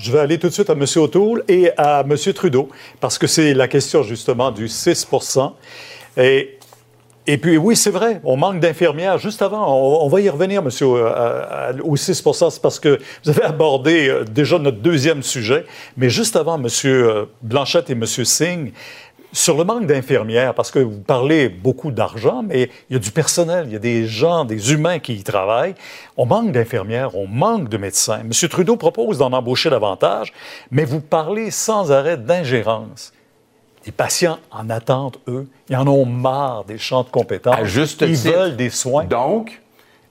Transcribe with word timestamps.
Je 0.00 0.12
vais 0.12 0.20
aller 0.20 0.38
tout 0.38 0.48
de 0.48 0.52
suite 0.52 0.70
à 0.70 0.72
M. 0.72 0.84
O'Toole 0.96 1.44
et 1.48 1.70
à 1.76 2.04
M. 2.08 2.16
Trudeau, 2.32 2.68
parce 3.00 3.18
que 3.18 3.26
c'est 3.26 3.52
la 3.54 3.68
question 3.68 4.02
justement 4.02 4.50
du 4.50 4.68
6 4.68 5.06
Et 6.16 6.58
et 7.26 7.36
puis, 7.36 7.58
oui, 7.58 7.76
c'est 7.76 7.90
vrai, 7.90 8.20
on 8.24 8.36
manque 8.36 8.60
d'infirmières. 8.60 9.18
Juste 9.18 9.42
avant, 9.42 9.72
on, 10.02 10.08
va 10.08 10.20
y 10.20 10.28
revenir, 10.28 10.62
monsieur, 10.64 10.88
euh, 10.88 11.72
au 11.84 11.94
6 11.94 12.14
c'est 12.14 12.62
parce 12.62 12.80
que 12.80 12.98
vous 13.22 13.30
avez 13.30 13.42
abordé 13.42 14.08
euh, 14.08 14.24
déjà 14.24 14.58
notre 14.58 14.78
deuxième 14.78 15.22
sujet. 15.22 15.64
Mais 15.96 16.08
juste 16.08 16.34
avant, 16.34 16.56
monsieur 16.58 17.08
euh, 17.08 17.24
Blanchette 17.42 17.90
et 17.90 17.94
monsieur 17.94 18.24
Singh, 18.24 18.72
sur 19.32 19.56
le 19.56 19.64
manque 19.64 19.86
d'infirmières, 19.86 20.54
parce 20.54 20.70
que 20.70 20.78
vous 20.78 21.00
parlez 21.00 21.48
beaucoup 21.48 21.90
d'argent, 21.90 22.42
mais 22.42 22.70
il 22.88 22.94
y 22.94 22.96
a 22.96 22.98
du 22.98 23.10
personnel, 23.10 23.66
il 23.66 23.72
y 23.72 23.76
a 23.76 23.80
des 23.80 24.06
gens, 24.06 24.44
des 24.44 24.72
humains 24.72 24.98
qui 24.98 25.14
y 25.14 25.22
travaillent. 25.22 25.74
On 26.16 26.26
manque 26.26 26.52
d'infirmières, 26.52 27.16
on 27.16 27.26
manque 27.26 27.68
de 27.68 27.76
médecins. 27.76 28.20
M. 28.20 28.48
Trudeau 28.48 28.76
propose 28.76 29.18
d'en 29.18 29.32
embaucher 29.32 29.70
davantage, 29.70 30.32
mais 30.70 30.84
vous 30.84 31.00
parlez 31.00 31.50
sans 31.50 31.92
arrêt 31.92 32.16
d'ingérence. 32.16 33.12
Les 33.86 33.92
patients 33.92 34.38
en 34.50 34.68
attente, 34.68 35.18
eux, 35.26 35.48
ils 35.70 35.76
en 35.76 35.86
ont 35.86 36.04
marre 36.04 36.64
des 36.64 36.76
champs 36.76 37.02
de 37.02 37.08
compétences. 37.08 37.56
ils 38.00 38.16
veulent 38.16 38.56
des 38.56 38.70
soins. 38.70 39.04
Donc, 39.04 39.60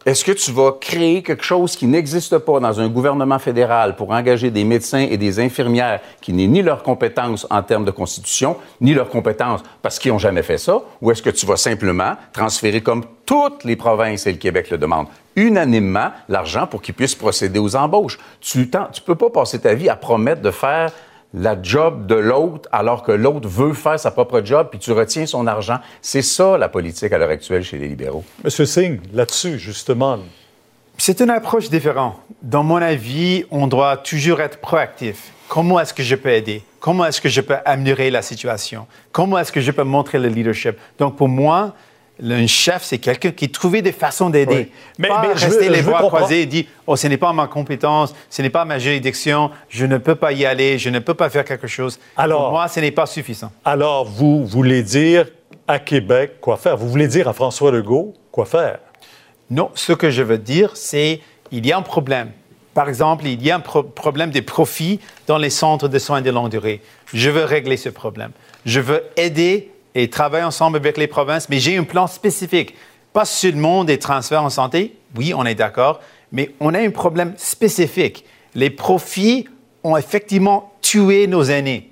est-ce 0.09 0.25
que 0.25 0.31
tu 0.31 0.51
vas 0.51 0.71
créer 0.71 1.21
quelque 1.21 1.43
chose 1.43 1.75
qui 1.75 1.85
n'existe 1.85 2.39
pas 2.39 2.59
dans 2.59 2.79
un 2.79 2.89
gouvernement 2.89 3.37
fédéral 3.37 3.95
pour 3.95 4.09
engager 4.09 4.49
des 4.49 4.63
médecins 4.63 5.05
et 5.07 5.17
des 5.17 5.39
infirmières 5.39 5.99
qui 6.19 6.33
n'aient 6.33 6.47
ni 6.47 6.63
leurs 6.63 6.81
compétences 6.81 7.45
en 7.51 7.61
termes 7.61 7.85
de 7.85 7.91
constitution, 7.91 8.57
ni 8.81 8.95
leurs 8.95 9.09
compétences 9.09 9.61
parce 9.83 9.99
qu'ils 9.99 10.11
n'ont 10.11 10.17
jamais 10.17 10.41
fait 10.41 10.57
ça? 10.57 10.81
Ou 11.03 11.11
est-ce 11.11 11.21
que 11.21 11.29
tu 11.29 11.45
vas 11.45 11.57
simplement 11.57 12.15
transférer 12.33 12.81
comme 12.81 13.05
toutes 13.27 13.63
les 13.65 13.75
provinces 13.75 14.25
et 14.25 14.31
le 14.31 14.39
Québec 14.39 14.71
le 14.71 14.79
demandent, 14.79 15.05
unanimement 15.35 16.09
l'argent 16.27 16.65
pour 16.65 16.81
qu'ils 16.81 16.95
puissent 16.95 17.13
procéder 17.13 17.59
aux 17.59 17.75
embauches? 17.75 18.17
Tu 18.41 18.61
ne 18.61 19.05
peux 19.05 19.13
pas 19.13 19.29
passer 19.29 19.59
ta 19.59 19.75
vie 19.75 19.89
à 19.89 19.95
promettre 19.95 20.41
de 20.41 20.49
faire 20.49 20.91
la 21.33 21.61
job 21.61 22.07
de 22.07 22.15
l'autre 22.15 22.67
alors 22.71 23.03
que 23.03 23.11
l'autre 23.11 23.47
veut 23.47 23.73
faire 23.73 23.99
sa 23.99 24.11
propre 24.11 24.41
job, 24.43 24.67
puis 24.71 24.79
tu 24.79 24.91
retiens 24.91 25.25
son 25.25 25.45
argent. 25.47 25.79
C'est 26.01 26.21
ça 26.21 26.57
la 26.57 26.69
politique 26.69 27.11
à 27.13 27.17
l'heure 27.17 27.29
actuelle 27.29 27.63
chez 27.63 27.77
les 27.77 27.87
libéraux. 27.87 28.23
Monsieur 28.43 28.65
Singh, 28.65 28.99
là-dessus, 29.13 29.59
justement. 29.59 30.17
C'est 30.97 31.21
une 31.21 31.29
approche 31.29 31.69
différente. 31.69 32.15
Dans 32.41 32.63
mon 32.63 32.77
avis, 32.77 33.45
on 33.51 33.67
doit 33.67 33.97
toujours 33.97 34.41
être 34.41 34.59
proactif. 34.59 35.31
Comment 35.47 35.79
est-ce 35.79 35.93
que 35.93 36.03
je 36.03 36.15
peux 36.15 36.29
aider? 36.29 36.63
Comment 36.79 37.05
est-ce 37.05 37.21
que 37.21 37.29
je 37.29 37.41
peux 37.41 37.55
améliorer 37.65 38.09
la 38.09 38.21
situation? 38.21 38.85
Comment 39.11 39.39
est-ce 39.39 39.51
que 39.51 39.61
je 39.61 39.71
peux 39.71 39.83
montrer 39.83 40.19
le 40.19 40.29
leadership? 40.29 40.77
Donc, 40.97 41.15
pour 41.15 41.27
moi, 41.27 41.73
un 42.21 42.47
chef, 42.47 42.83
c'est 42.83 42.97
quelqu'un 42.97 43.31
qui 43.31 43.49
trouve 43.49 43.81
des 43.81 43.91
façons 43.91 44.29
d'aider. 44.29 44.71
Mais, 44.97 45.07
pas 45.07 45.21
rester 45.33 45.69
les 45.69 45.81
bras 45.81 45.99
croisés 45.99 46.41
et 46.41 46.45
dire 46.45 46.65
Oh, 46.85 46.95
ce 46.95 47.07
n'est 47.07 47.17
pas 47.17 47.31
ma 47.33 47.47
compétence, 47.47 48.13
ce 48.29 48.41
n'est 48.41 48.49
pas 48.49 48.65
ma 48.65 48.79
juridiction, 48.79 49.51
je 49.69 49.85
ne 49.85 49.97
peux 49.97 50.15
pas 50.15 50.31
y 50.31 50.45
aller, 50.45 50.77
je 50.77 50.89
ne 50.89 50.99
peux 50.99 51.13
pas 51.13 51.29
faire 51.29 51.45
quelque 51.45 51.67
chose. 51.67 51.99
Alors, 52.17 52.43
Pour 52.43 52.51
moi, 52.51 52.67
ce 52.67 52.79
n'est 52.79 52.91
pas 52.91 53.05
suffisant. 53.05 53.51
Alors, 53.63 54.05
vous 54.05 54.45
voulez 54.45 54.83
dire 54.83 55.27
à 55.67 55.79
Québec 55.79 56.33
quoi 56.41 56.57
faire? 56.57 56.75
Vous 56.77 56.89
voulez 56.89 57.07
dire 57.07 57.27
à 57.27 57.33
François 57.33 57.71
Legault 57.71 58.13
quoi 58.31 58.45
faire? 58.45 58.79
Non, 59.49 59.71
ce 59.73 59.93
que 59.93 60.11
je 60.11 60.21
veux 60.21 60.37
dire, 60.37 60.71
c'est 60.75 61.21
il 61.51 61.65
y 61.65 61.71
a 61.71 61.77
un 61.77 61.81
problème. 61.81 62.31
Par 62.73 62.87
exemple, 62.87 63.25
il 63.25 63.43
y 63.43 63.51
a 63.51 63.55
un 63.55 63.59
problème 63.59 64.31
des 64.31 64.41
profits 64.41 64.99
dans 65.27 65.37
les 65.37 65.49
centres 65.49 65.87
de 65.87 65.99
soins 65.99 66.21
de 66.21 66.29
longue 66.29 66.49
durée. 66.49 66.81
Je 67.13 67.29
veux 67.29 67.43
régler 67.43 67.77
ce 67.77 67.89
problème. 67.89 68.31
Je 68.65 68.79
veux 68.79 69.03
aider 69.17 69.71
et 69.95 70.09
travailler 70.09 70.45
ensemble 70.45 70.77
avec 70.77 70.97
les 70.97 71.07
provinces, 71.07 71.49
mais 71.49 71.59
j'ai 71.59 71.77
un 71.77 71.83
plan 71.83 72.07
spécifique. 72.07 72.75
Pas 73.13 73.25
seulement 73.25 73.83
des 73.83 73.97
transferts 73.97 74.43
en 74.43 74.49
santé, 74.49 74.95
oui, 75.15 75.33
on 75.35 75.45
est 75.45 75.55
d'accord, 75.55 75.99
mais 76.31 76.51
on 76.59 76.73
a 76.73 76.79
un 76.79 76.91
problème 76.91 77.33
spécifique. 77.37 78.25
Les 78.53 78.69
profits 78.69 79.47
ont 79.83 79.97
effectivement 79.97 80.73
tué 80.81 81.27
nos 81.27 81.43
aînés. 81.43 81.88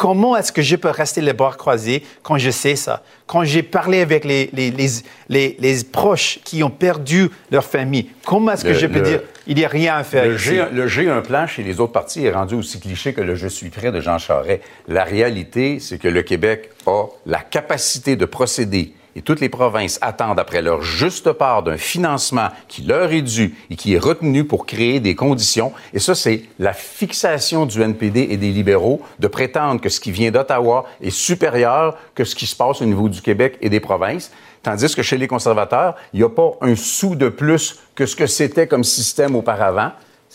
Comment 0.00 0.34
est-ce 0.34 0.50
que 0.50 0.62
je 0.62 0.76
peux 0.76 0.88
rester 0.88 1.20
les 1.20 1.34
bras 1.34 1.52
croisés 1.52 2.02
quand 2.22 2.38
je 2.38 2.48
sais 2.48 2.74
ça? 2.74 3.02
Quand 3.26 3.44
j'ai 3.44 3.62
parlé 3.62 4.00
avec 4.00 4.24
les, 4.24 4.48
les, 4.54 4.70
les, 4.70 5.56
les, 5.58 5.84
proches 5.84 6.40
qui 6.42 6.62
ont 6.62 6.70
perdu 6.70 7.28
leur 7.50 7.66
famille, 7.66 8.08
comment 8.24 8.52
est-ce 8.52 8.64
que 8.64 8.72
je 8.72 8.86
peux 8.86 9.02
dire 9.02 9.20
il 9.46 9.56
n'y 9.56 9.64
a 9.66 9.68
rien 9.68 9.96
à 9.96 10.02
faire 10.02 10.24
le 10.24 10.36
ici? 10.36 10.58
j'ai 10.86 11.10
un 11.10 11.20
plan 11.20 11.46
chez 11.46 11.62
les 11.62 11.80
autres 11.80 11.92
partis 11.92 12.24
est 12.24 12.32
rendu 12.32 12.54
aussi 12.54 12.80
cliché 12.80 13.12
que 13.12 13.20
le 13.20 13.34
je 13.34 13.46
suis 13.46 13.68
prêt 13.68 13.92
de 13.92 14.00
Jean 14.00 14.16
Charest. 14.16 14.62
La 14.88 15.04
réalité, 15.04 15.80
c'est 15.80 15.98
que 15.98 16.08
le 16.08 16.22
Québec 16.22 16.70
a 16.86 17.04
la 17.26 17.40
capacité 17.40 18.16
de 18.16 18.24
procéder 18.24 18.94
et 19.20 19.22
toutes 19.22 19.40
les 19.40 19.50
provinces 19.50 19.98
attendent 20.00 20.40
après 20.40 20.62
leur 20.62 20.80
juste 20.80 21.32
part 21.32 21.62
d'un 21.62 21.76
financement 21.76 22.48
qui 22.68 22.80
leur 22.80 23.12
est 23.12 23.20
dû 23.20 23.54
et 23.68 23.76
qui 23.76 23.92
est 23.92 23.98
retenu 23.98 24.44
pour 24.44 24.64
créer 24.64 24.98
des 24.98 25.14
conditions. 25.14 25.74
Et 25.92 25.98
ça, 25.98 26.14
c'est 26.14 26.44
la 26.58 26.72
fixation 26.72 27.66
du 27.66 27.82
NPD 27.82 28.28
et 28.30 28.38
des 28.38 28.50
libéraux 28.50 29.02
de 29.18 29.26
prétendre 29.26 29.78
que 29.78 29.90
ce 29.90 30.00
qui 30.00 30.10
vient 30.10 30.30
d'Ottawa 30.30 30.86
est 31.02 31.10
supérieur 31.10 31.98
que 32.14 32.24
ce 32.24 32.34
qui 32.34 32.46
se 32.46 32.56
passe 32.56 32.80
au 32.80 32.86
niveau 32.86 33.10
du 33.10 33.20
Québec 33.20 33.58
et 33.60 33.68
des 33.68 33.78
provinces. 33.78 34.32
Tandis 34.62 34.94
que 34.94 35.02
chez 35.02 35.18
les 35.18 35.28
conservateurs, 35.28 35.96
il 36.14 36.20
n'y 36.20 36.24
a 36.24 36.30
pas 36.30 36.52
un 36.62 36.74
sou 36.74 37.14
de 37.14 37.28
plus 37.28 37.78
que 37.94 38.06
ce 38.06 38.16
que 38.16 38.26
c'était 38.26 38.66
comme 38.66 38.84
système 38.84 39.36
auparavant. 39.36 39.92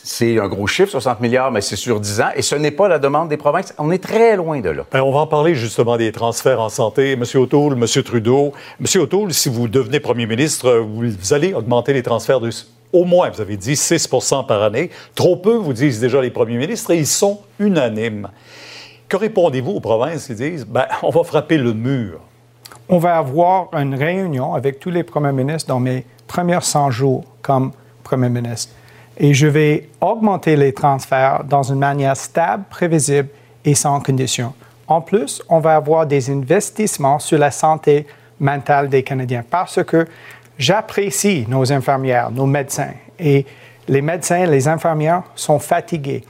C'est 0.08 0.40
un 0.40 0.48
gros 0.48 0.68
chiffre, 0.68 0.92
60 0.92 1.20
milliards, 1.20 1.52
mais 1.52 1.62
c'est 1.62 1.76
sur 1.76 2.00
10 2.00 2.22
ans, 2.22 2.30
et 2.36 2.44
ce 2.44 2.54
n'est 2.54 2.70
pas 2.70 2.88
la 2.88 3.00
demande 3.00 3.28
des 3.28 3.38
provinces. 3.38 3.74
On 3.80 3.92
est 3.92 3.98
très 3.98 4.36
loin 4.36 4.60
de 4.60 4.70
là. 4.70 4.86
Ben, 4.92 5.02
on 5.02 5.12
va 5.12 5.22
en 5.22 5.26
parler 5.26 5.56
justement 5.56 5.98
des 5.98 6.12
transferts 6.12 6.62
en 6.62 6.70
santé. 6.70 7.14
M. 7.14 7.24
O'Toole, 7.34 7.74
M. 7.74 8.04
Trudeau. 8.04 8.54
M. 8.80 9.02
O'Toole, 9.02 9.34
si 9.34 9.50
vous 9.50 9.68
devenez 9.68 10.00
premier 10.00 10.28
ministre, 10.28 10.78
vous 10.78 11.34
allez 11.34 11.56
augmenter 11.56 11.92
les 11.92 12.04
transferts 12.04 12.40
de 12.40 12.52
au 12.94 13.04
moins, 13.04 13.32
vous 13.32 13.42
avez 13.42 13.58
dit 13.58 13.74
6% 13.74 14.46
par 14.46 14.62
année. 14.62 14.92
Trop 15.16 15.38
peu, 15.38 15.56
vous 15.56 15.74
disent 15.74 16.00
déjà 16.00 16.22
les 16.22 16.30
premiers 16.30 16.58
ministres, 16.58 16.92
et 16.92 17.00
ils 17.00 17.08
sont 17.08 17.40
unanimes. 17.58 18.30
Que 19.10 19.18
répondez-vous 19.18 19.72
aux 19.72 19.82
provinces? 19.82 20.28
Qui 20.28 20.36
disent, 20.36 20.68
ben, 20.68 20.86
on 21.02 21.10
va 21.10 21.24
frapper 21.24 21.58
le 21.58 21.74
mur? 21.74 22.20
On 22.90 23.00
va 23.00 23.18
avoir 23.18 23.74
une 23.74 23.96
réunion 23.96 24.54
avec 24.54 24.80
tous 24.80 24.92
les 24.92 25.02
premiers 25.02 25.34
ministres 25.34 25.68
dans 25.68 25.80
mes 25.80 26.06
premiers 26.28 26.62
100 26.62 26.92
jours 26.92 27.24
comme 27.42 27.72
premier 28.04 28.30
ministre 28.30 28.72
et 29.18 29.34
je 29.34 29.48
vais 29.48 29.90
augmenter 30.02 30.56
les 30.56 30.74
transferts 30.74 31.44
dans 31.46 31.64
une 31.64 31.80
manière 31.80 32.18
stable, 32.18 32.64
prévisible 32.70 33.30
et 33.64 33.76
sans 33.76 34.00
condition. 34.00 34.54
En 34.88 35.02
plus, 35.02 35.42
on 35.50 35.60
va 35.60 35.76
avoir 35.76 36.06
des 36.06 36.30
investissements 36.30 37.20
sur 37.20 37.40
la 37.40 37.52
santé 37.52 38.06
mentale 38.40 38.90
des 38.90 39.04
Canadiens 39.04 39.44
parce 39.50 39.84
que 39.84 40.06
j'apprécie 40.58 41.46
nos 41.48 41.72
infirmières, 41.72 42.30
nos 42.32 42.46
médecins 42.46 42.94
et 43.18 43.46
les 43.88 44.02
médecins 44.02 44.46
les 44.46 44.68
infirmières 44.68 45.24
sont 45.36 45.60
fatigués. 45.60 46.24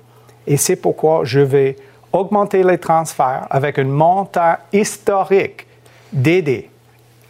Et 0.47 0.57
c'est 0.57 0.75
pourquoi 0.75 1.21
je 1.23 1.39
vais 1.39 1.75
augmenter 2.13 2.63
les 2.63 2.77
transferts 2.77 3.47
avec 3.49 3.79
un 3.79 3.85
montant 3.85 4.55
historique 4.71 5.65
d'aider 6.13 6.69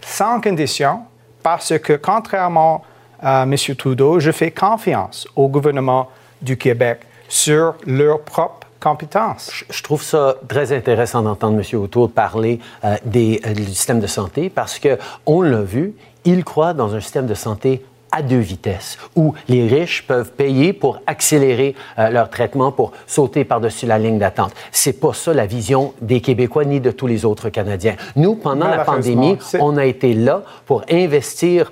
sans 0.01 0.39
condition 0.39 1.01
parce 1.41 1.77
que 1.79 1.93
contrairement 1.93 2.83
M. 3.23 3.55
Trudeau, 3.77 4.19
je 4.19 4.31
fais 4.31 4.51
confiance 4.51 5.27
au 5.35 5.47
gouvernement 5.47 6.09
du 6.41 6.57
Québec 6.57 6.99
sur 7.27 7.75
leurs 7.85 8.21
propres 8.21 8.67
compétences. 8.79 9.63
Je 9.69 9.81
trouve 9.81 10.03
ça 10.03 10.35
très 10.47 10.71
intéressant 10.71 11.23
d'entendre 11.23 11.59
M. 11.59 11.79
O'Toole 11.79 12.09
parler 12.09 12.59
euh, 12.83 12.95
des, 13.03 13.41
euh, 13.45 13.53
du 13.53 13.65
système 13.65 13.99
de 13.99 14.07
santé 14.07 14.49
parce 14.49 14.77
que 14.77 14.99
on 15.25 15.41
l'a 15.41 15.61
vu, 15.61 15.95
il 16.23 16.43
croit 16.43 16.73
dans 16.73 16.93
un 16.93 16.99
système 16.99 17.25
de 17.25 17.33
santé 17.33 17.83
à 18.11 18.21
deux 18.21 18.39
vitesses, 18.39 18.97
où 19.15 19.33
les 19.49 19.67
riches 19.67 20.07
peuvent 20.07 20.31
payer 20.31 20.71
pour 20.71 21.01
accélérer 21.05 21.75
euh, 21.99 22.09
leur 22.09 22.29
traitement, 22.29 22.71
pour 22.71 22.93
sauter 23.07 23.43
par-dessus 23.43 23.87
la 23.87 23.97
ligne 23.97 24.19
d'attente. 24.19 24.53
C'est 24.71 25.01
pas 25.01 25.13
ça 25.13 25.33
la 25.33 25.45
vision 25.45 25.93
des 26.01 26.21
Québécois 26.21 26.63
ni 26.63 26.79
de 26.79 26.91
tous 26.91 27.07
les 27.07 27.25
autres 27.25 27.49
Canadiens. 27.49 27.95
Nous, 28.15 28.35
pendant 28.35 28.69
la 28.69 28.85
pandémie, 28.85 29.37
on 29.59 29.75
a 29.75 29.85
été 29.85 30.13
là 30.13 30.43
pour 30.65 30.83
investir 30.89 31.71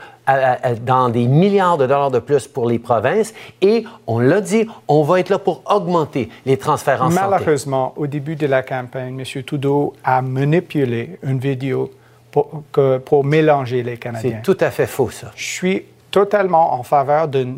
dans 0.85 1.09
des 1.09 1.27
milliards 1.27 1.77
de 1.77 1.85
dollars 1.85 2.11
de 2.11 2.19
plus 2.19 2.47
pour 2.47 2.67
les 2.69 2.79
provinces 2.79 3.33
et 3.61 3.83
on 4.07 4.19
l'a 4.19 4.41
dit, 4.41 4.67
on 4.87 5.03
va 5.03 5.19
être 5.19 5.29
là 5.29 5.39
pour 5.39 5.61
augmenter 5.69 6.29
les 6.45 6.57
transferts 6.57 7.01
en 7.01 7.09
santé. 7.09 7.27
Malheureusement, 7.29 7.93
au 7.97 8.07
début 8.07 8.35
de 8.35 8.47
la 8.47 8.63
campagne, 8.63 9.19
M. 9.19 9.43
Trudeau 9.43 9.93
a 10.03 10.21
manipulé 10.21 11.17
une 11.23 11.39
vidéo 11.39 11.91
pour, 12.31 12.63
pour 13.05 13.23
mélanger 13.23 13.83
les 13.83 13.97
Canadiens. 13.97 14.41
C'est 14.43 14.53
tout 14.53 14.57
à 14.63 14.71
fait 14.71 14.87
faux, 14.87 15.09
ça. 15.09 15.31
Je 15.35 15.43
suis 15.43 15.83
totalement 16.09 16.73
en 16.73 16.83
faveur 16.83 17.27
d'un 17.27 17.57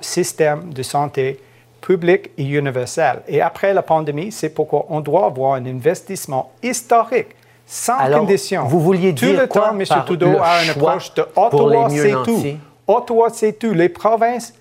système 0.00 0.72
de 0.72 0.82
santé 0.82 1.38
public 1.80 2.30
et 2.36 2.44
universel. 2.44 3.22
Et 3.28 3.40
après 3.40 3.72
la 3.72 3.82
pandémie, 3.82 4.32
c'est 4.32 4.50
pourquoi 4.50 4.86
on 4.88 5.00
doit 5.00 5.26
avoir 5.26 5.54
un 5.54 5.66
investissement 5.66 6.52
historique 6.62 7.28
sans 7.70 8.10
condition. 8.10 8.64
Vous 8.64 8.80
vouliez 8.80 9.12
dire 9.12 9.30
tout 9.30 9.40
le 9.40 9.46
quoi 9.46 9.68
temps, 9.68 9.78
M. 9.78 9.84
Trudeau 10.04 10.36
a 10.42 10.64
une 10.64 10.70
approche 10.70 11.14
de 11.14 11.24
Ottawa, 11.36 11.88
c'est 11.88 12.12
tout. 12.24 12.42
Ottawa, 12.86 13.28
c'est 13.32 13.52
tout. 13.52 13.72
Les 13.72 13.88
provinces 13.88 14.52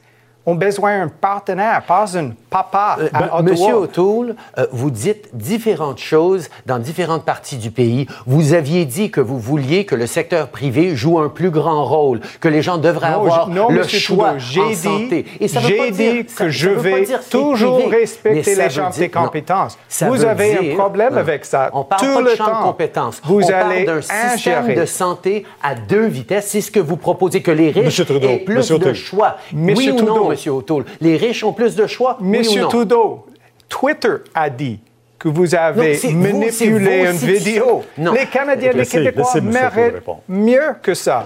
ont 0.50 0.56
besoin 0.56 1.00
d'un 1.00 1.08
partenaire, 1.10 1.84
pas 1.88 2.18
un 2.18 2.32
papa 2.50 2.98
Euh, 3.00 3.08
à 3.14 3.24
Ottawa. 3.26 3.42
Monsieur 3.44 3.76
O'Toole, 3.76 4.36
euh, 4.58 4.66
vous 4.72 4.90
dites 4.90 5.30
différentes 5.34 6.00
choses 6.00 6.50
dans 6.66 6.80
différentes 6.80 7.24
parties 7.24 7.58
du 7.58 7.70
pays. 7.72 8.08
Vous 8.26 8.54
aviez 8.54 8.86
dit 8.86 9.12
que 9.12 9.22
vous 9.22 9.40
vouliez 9.40 9.86
que 9.86 9.96
le 9.96 10.08
secteur 10.08 10.48
privé 10.50 10.96
joue 10.96 11.20
un 11.20 11.30
plus 11.30 11.52
grand 11.52 11.86
rôle, 11.86 12.22
que 12.40 12.48
les 12.48 12.62
gens 12.62 12.78
devraient 12.78 13.12
Non, 13.12 13.18
avoir 13.22 13.48
je- 13.50 13.56
non, 13.56 13.70
le 13.70 13.84
choix 13.88 14.34
Trudeau, 14.38 14.64
en 14.66 14.70
dit- 14.70 14.76
santé. 14.76 15.26
Et 15.40 15.48
ça 15.48 15.60
veut 15.60 15.76
pas 15.78 15.86
dit 15.92 15.92
dire- 15.92 16.26
que 16.26 16.32
ça- 16.32 16.50
je 16.50 16.70
vais 16.70 17.06
toujours 17.30 17.78
privé, 17.80 17.98
respecter 17.98 18.56
la 18.56 18.68
dire- 18.68 18.90
des 18.98 19.10
compétences. 19.10 19.78
Vous 20.02 20.26
avez 20.26 20.74
un 20.74 20.76
problème 20.78 21.18
avec 21.18 21.46
ça 21.46 21.70
On 21.74 21.84
parle 21.84 22.02
tout 22.02 22.14
pas 22.16 22.22
le 22.22 22.32
de 22.32 22.36
champ 22.36 22.46
temps. 22.46 22.60
de 22.62 22.64
compétences. 22.66 23.22
Vous 23.26 23.42
On 23.44 23.54
allez 23.54 23.86
parle 23.86 23.98
d'un 23.98 24.02
système 24.34 24.74
de 24.74 24.86
santé 24.86 25.46
à 25.62 25.76
deux 25.76 26.06
vitesses. 26.08 26.48
C'est 26.48 26.62
ce 26.62 26.72
que 26.72 26.80
vous 26.80 26.98
proposez, 26.98 27.42
que 27.42 27.52
les 27.52 27.70
riches 27.70 28.04
Trudeau, 28.06 28.28
aient 28.28 28.38
plus 28.38 28.56
Monsieur 28.56 28.80
de 28.80 28.94
choix. 28.94 29.38
oui 29.54 29.92
ou 29.92 30.02
non, 30.04 30.30
Monsieur 30.40 30.52
O'Toole? 30.54 30.86
Les 31.02 31.18
riches 31.18 31.44
ont 31.44 31.52
plus 31.54 31.76
de 31.76 31.86
choix, 31.86 32.18
oui 32.22 32.28
ou 32.28 32.32
Monsieur 32.40 32.62
non? 32.62 32.70
Trudeau, 32.70 33.26
Twitter 33.68 34.16
a 34.34 34.50
dit 34.50 34.80
que 35.18 35.28
vous 35.28 35.48
Non, 35.48 35.54
avez 35.60 35.94
vous, 35.96 36.12
manipulé 36.18 36.52
c'est 36.52 36.66
une 36.66 37.12
vos 37.12 37.26
vidéo. 37.28 37.84
Non. 37.98 38.14
Les 38.14 38.26
Canadiens, 38.26 38.72
les 38.72 38.78
Laissez- 38.80 38.98
Québécois 39.04 39.42
méritent 39.42 39.96
mieux 40.30 40.76
que 40.82 40.94
ça. 40.94 41.26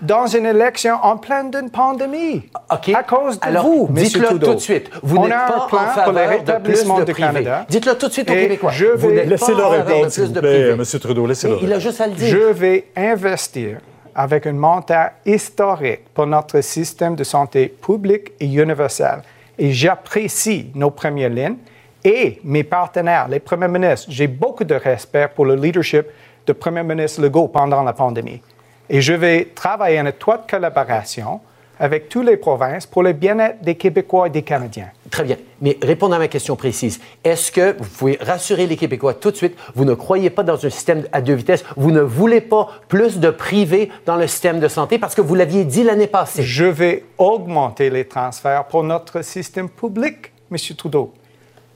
Dans 0.00 0.26
une 0.26 0.44
élection 0.46 0.96
en 1.02 1.16
pleine 1.18 1.50
d'une 1.50 1.70
pandémie. 1.70 2.42
OK. 2.72 2.88
À 2.94 3.02
cause 3.04 3.38
de 3.38 3.46
Alors, 3.46 3.64
vous, 3.66 3.88
dites-le 3.90 4.38
tout 4.38 4.54
de 4.54 4.58
suite. 4.58 4.90
Vous 5.02 5.16
On 5.16 5.22
n'êtes 5.22 5.30
pas 5.32 5.56
en 5.64 5.66
plan 5.66 5.78
pour 5.78 5.78
le 5.78 5.92
faveur 5.94 6.12
de 6.14 6.18
plus 6.28 6.36
rétablissement 6.38 6.98
de 6.98 7.04
du 7.04 7.12
privé. 7.12 7.26
Canada. 7.28 7.66
Dites-le 7.68 7.94
tout 7.94 8.08
de 8.08 8.12
suite 8.12 8.30
aux 8.30 8.34
Québécois. 8.34 8.70
je 8.72 8.86
Vous 8.86 9.08
vais- 9.08 9.14
n'êtes 9.14 9.24
pas 9.24 9.30
Laissez-le 9.30 9.54
en 9.64 9.70
faveur 9.70 9.84
de 9.86 9.90
répondre, 9.92 10.10
s'il 10.10 10.22
plus 10.22 10.28
vous 10.28 10.34
de 10.34 10.40
plaît, 10.40 10.50
privé. 10.62 10.76
Monsieur 10.76 10.98
Trudeau. 10.98 11.26
Laissez-le 11.26 11.56
Il 11.62 11.72
a 11.72 11.78
juste 11.78 12.00
à 12.00 12.06
le 12.06 12.12
dire. 12.14 12.28
Je 12.28 12.52
vais 12.52 12.86
investir 12.96 13.78
avec 14.14 14.46
un 14.46 14.52
montant 14.52 15.08
historique 15.26 16.04
pour 16.14 16.26
notre 16.26 16.60
système 16.60 17.16
de 17.16 17.24
santé 17.24 17.68
public 17.68 18.32
et 18.40 18.46
universel. 18.46 19.22
Et 19.58 19.72
j'apprécie 19.72 20.70
nos 20.74 20.90
premières 20.90 21.30
lignes 21.30 21.56
et 22.02 22.40
mes 22.44 22.64
partenaires, 22.64 23.28
les 23.28 23.40
premiers 23.40 23.68
ministres. 23.68 24.06
J'ai 24.10 24.26
beaucoup 24.26 24.64
de 24.64 24.74
respect 24.74 25.28
pour 25.34 25.46
le 25.46 25.54
leadership 25.56 26.06
de 26.46 26.52
Premier 26.52 26.82
ministre 26.82 27.22
Legault 27.22 27.48
pendant 27.48 27.82
la 27.82 27.92
pandémie. 27.92 28.42
Et 28.88 29.00
je 29.00 29.14
vais 29.14 29.50
travailler 29.54 30.00
en 30.00 30.06
étroite 30.06 30.48
collaboration 30.48 31.40
avec 31.78 32.08
toutes 32.08 32.26
les 32.26 32.36
provinces 32.36 32.86
pour 32.86 33.02
le 33.02 33.12
bien-être 33.12 33.62
des 33.62 33.74
Québécois 33.74 34.28
et 34.28 34.30
des 34.30 34.42
Canadiens. 34.42 34.88
Très 35.10 35.24
bien. 35.24 35.36
Mais 35.60 35.78
répondez 35.82 36.16
à 36.16 36.18
ma 36.18 36.28
question 36.28 36.56
précise. 36.56 37.00
Est-ce 37.22 37.52
que 37.52 37.76
vous 37.78 37.88
pouvez 37.98 38.18
rassurer 38.20 38.66
les 38.66 38.76
Québécois 38.76 39.14
tout 39.14 39.30
de 39.30 39.36
suite? 39.36 39.56
Vous 39.74 39.84
ne 39.84 39.94
croyez 39.94 40.30
pas 40.30 40.42
dans 40.42 40.54
un 40.54 40.70
système 40.70 41.04
à 41.12 41.20
deux 41.20 41.34
vitesses. 41.34 41.64
Vous 41.76 41.90
ne 41.90 42.00
voulez 42.00 42.40
pas 42.40 42.68
plus 42.88 43.18
de 43.18 43.30
privé 43.30 43.90
dans 44.06 44.16
le 44.16 44.26
système 44.26 44.60
de 44.60 44.68
santé 44.68 44.98
parce 44.98 45.14
que 45.14 45.20
vous 45.20 45.34
l'aviez 45.34 45.64
dit 45.64 45.84
l'année 45.84 46.06
passée. 46.06 46.42
Je 46.42 46.64
vais 46.64 47.04
augmenter 47.18 47.90
les 47.90 48.06
transferts 48.06 48.64
pour 48.64 48.82
notre 48.82 49.22
système 49.22 49.68
public, 49.68 50.32
M. 50.50 50.58
Trudeau. 50.76 51.12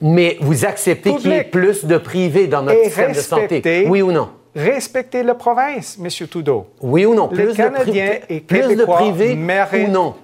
Mais 0.01 0.37
vous 0.41 0.65
acceptez 0.65 1.15
qu'il 1.15 1.31
y 1.31 1.35
ait 1.35 1.43
plus 1.43 1.85
de 1.85 1.97
privé 1.97 2.47
dans 2.47 2.61
notre 2.61 2.79
et 2.79 2.85
système 2.85 3.11
de 3.11 3.19
santé. 3.19 3.85
Oui 3.87 4.01
ou 4.01 4.11
non? 4.11 4.29
Respecter 4.55 5.21
la 5.23 5.35
province, 5.35 5.97
M. 6.03 6.27
Trudeau. 6.27 6.65
Oui 6.81 7.05
ou 7.05 7.13
non? 7.13 7.29
Les 7.31 7.35
Plus 7.43 7.45
de, 7.45 7.51
pri- 7.51 7.55
Canadiens 7.71 8.11
et 8.29 8.39
plus 8.39 8.61
de 8.61 8.67
Québécois 8.69 8.95
privé 8.97 9.35
méritent 9.35 9.87
ou 9.89 9.91
non? 9.91 10.15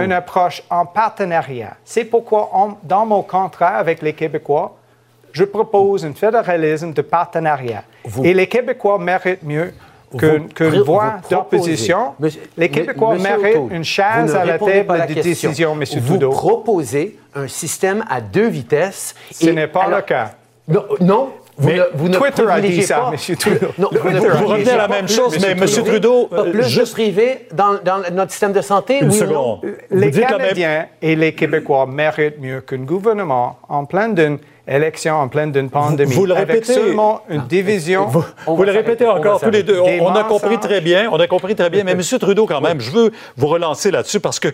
Une 0.00 0.12
approche 0.12 0.62
en 0.68 0.84
partenariat. 0.84 1.76
C'est 1.84 2.04
pourquoi, 2.04 2.50
on- 2.54 2.74
dans 2.82 3.06
mon 3.06 3.22
contrat 3.22 3.68
avec 3.76 4.02
les 4.02 4.12
Québécois, 4.12 4.76
je 5.32 5.44
propose 5.44 6.04
un 6.04 6.12
fédéralisme 6.12 6.92
de 6.92 7.00
partenariat. 7.02 7.82
Vous- 8.04 8.24
Et 8.24 8.34
les 8.34 8.46
Québécois 8.46 8.98
méritent 8.98 9.42
mieux 9.42 9.72
qu'une 10.18 10.42
Vous 10.42 10.48
pré- 10.48 10.82
voix 10.82 11.14
vous 11.22 11.28
d'opposition. 11.34 12.14
Les 12.58 12.68
Québécois 12.68 13.14
Monsieur 13.14 13.38
méritent 13.38 13.56
O'Toole, 13.56 13.72
une 13.76 13.84
chaise 13.84 14.30
vous 14.30 14.36
à 14.36 14.44
la 14.44 14.52
répondez 14.52 14.84
pas 14.84 14.98
table 14.98 14.98
la 14.98 15.06
de 15.06 15.14
question. 15.14 15.48
décision, 15.48 15.72
M. 15.72 15.84
Vous 16.00 16.06
Trudeau. 16.08 16.30
proposez 16.30 17.18
un 17.34 17.48
système 17.48 18.04
à 18.10 18.20
deux 18.20 18.48
vitesses. 18.48 19.14
Ce 19.30 19.48
et- 19.48 19.52
n'est 19.54 19.66
pas 19.66 19.84
alors- 19.84 20.00
le 20.00 20.02
cas. 20.04 20.32
Non, 20.68 20.84
non, 21.00 21.30
vous 21.58 21.68
Mais 21.68 21.76
ne, 21.76 21.82
vous 21.94 22.08
ne 22.08 22.16
Twitter 22.16 22.42
a 22.48 22.60
dit 22.60 22.82
ça, 22.82 22.96
pas- 22.96 23.12
M. 23.12 23.36
Trudeau. 23.36 23.66
Non, 23.78 23.90
vous, 23.92 24.10
ne 24.10 24.18
Vous 24.18 24.46
revenez 24.46 24.70
à 24.70 24.76
la 24.78 24.88
même 24.88 25.08
chose, 25.08 25.38
mais 25.40 25.50
M. 25.52 25.64
Trudeau, 25.66 26.26
pas 26.26 26.44
plus 26.44 26.64
juste- 26.68 26.88
de 26.88 27.02
privé 27.02 27.46
dans, 27.52 27.74
dans 27.84 28.02
notre 28.12 28.30
système 28.30 28.52
de 28.52 28.62
santé, 28.62 28.98
Une 29.00 29.08
oui 29.08 29.14
seconde. 29.14 29.32
ou 29.62 29.66
non? 29.66 29.74
Vous 29.90 29.96
Les 30.00 30.10
la 30.10 30.18
même- 30.20 30.28
Canadiens 30.38 30.86
et 31.02 31.14
les 31.14 31.34
Québécois 31.34 31.86
méritent 31.86 32.40
mieux 32.40 32.60
qu'un 32.62 32.78
gouvernement 32.78 33.58
en 33.68 33.84
pleine 33.84 34.14
d'une 34.14 34.38
élection, 34.66 35.14
en 35.16 35.28
pleine 35.28 35.50
d'une 35.52 35.70
pandémie, 35.70 36.12
vous 36.14 36.26
le 36.26 36.34
avec 36.36 36.48
répétez. 36.48 36.74
seulement 36.74 37.22
une 37.28 37.42
division. 37.46 38.06
Vous, 38.06 38.62
le 38.62 38.70
répétez 38.70 39.06
encore 39.06 39.40
tous 39.40 39.50
les 39.50 39.62
deux. 39.62 39.80
On, 39.80 40.14
a 40.14 40.24
compris 40.24 40.58
très 40.58 40.80
bien. 40.80 41.08
On 41.10 41.18
a 41.18 41.26
compris 41.26 41.54
très 41.54 41.70
bien. 41.70 41.84
Mais 41.84 41.92
M. 41.92 42.02
Trudeau, 42.20 42.46
quand 42.46 42.60
même, 42.60 42.80
je 42.80 42.90
veux 42.90 43.10
vous 43.36 43.46
relancer 43.48 43.90
là-dessus 43.90 44.20
parce 44.20 44.38
que 44.38 44.48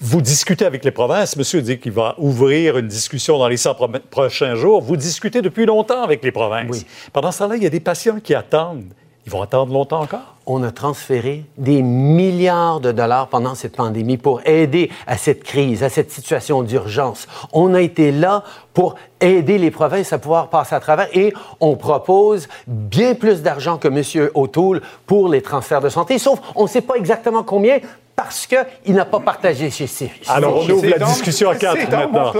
vous 0.00 0.20
discutez 0.20 0.64
avec 0.66 0.84
les 0.84 0.90
provinces. 0.90 1.36
Monsieur 1.36 1.62
dit 1.62 1.78
qu'il 1.78 1.92
va 1.92 2.14
ouvrir 2.18 2.76
une 2.78 2.88
discussion 2.88 3.38
dans 3.38 3.48
les 3.48 3.56
100 3.56 3.74
pro- 3.74 3.88
prochains 4.10 4.54
jours. 4.54 4.82
Vous 4.82 4.96
discutez 4.96 5.40
depuis 5.42 5.66
longtemps 5.66 6.02
avec 6.02 6.22
les 6.22 6.32
provinces. 6.32 6.66
Oui. 6.70 6.86
Pendant 7.12 7.32
ce 7.32 7.38
temps-là, 7.40 7.56
il 7.56 7.62
y 7.62 7.66
a 7.66 7.70
des 7.70 7.80
patients 7.80 8.18
qui 8.22 8.34
attendent. 8.34 8.92
Ils 9.26 9.32
vont 9.32 9.40
attendre 9.42 9.72
longtemps 9.72 10.02
encore? 10.02 10.34
On 10.46 10.62
a 10.62 10.70
transféré 10.70 11.44
des 11.56 11.80
milliards 11.80 12.80
de 12.80 12.92
dollars 12.92 13.28
pendant 13.28 13.54
cette 13.54 13.74
pandémie 13.74 14.18
pour 14.18 14.42
aider 14.46 14.90
à 15.06 15.16
cette 15.16 15.42
crise, 15.42 15.82
à 15.82 15.88
cette 15.88 16.10
situation 16.10 16.62
d'urgence. 16.62 17.26
On 17.54 17.72
a 17.72 17.80
été 17.80 18.12
là 18.12 18.42
pour 18.74 18.96
aider 19.22 19.56
les 19.56 19.70
provinces 19.70 20.12
à 20.12 20.18
pouvoir 20.18 20.48
passer 20.50 20.74
à 20.74 20.80
travers 20.80 21.08
et 21.16 21.32
on 21.60 21.76
propose 21.76 22.48
bien 22.66 23.14
plus 23.14 23.40
d'argent 23.40 23.78
que 23.78 23.88
M. 23.88 24.28
O'Toole 24.34 24.82
pour 25.06 25.28
les 25.30 25.40
transferts 25.40 25.80
de 25.80 25.88
santé, 25.88 26.18
sauf 26.18 26.38
on 26.54 26.64
ne 26.64 26.68
sait 26.68 26.82
pas 26.82 26.96
exactement 26.96 27.42
combien 27.42 27.78
parce 28.14 28.46
qu'il 28.46 28.94
n'a 28.94 29.06
pas 29.06 29.18
partagé 29.20 29.70
chez 29.70 29.86
ses 29.86 30.10
Alors, 30.28 30.58
on 30.58 30.70
ouvre 30.70 30.86
la 30.86 30.98
dans- 30.98 31.06
discussion 31.06 31.48
à 31.48 31.56
quatre 31.56 31.88
dans 31.88 32.08
mon 32.08 32.12
maintenant. 32.12 32.32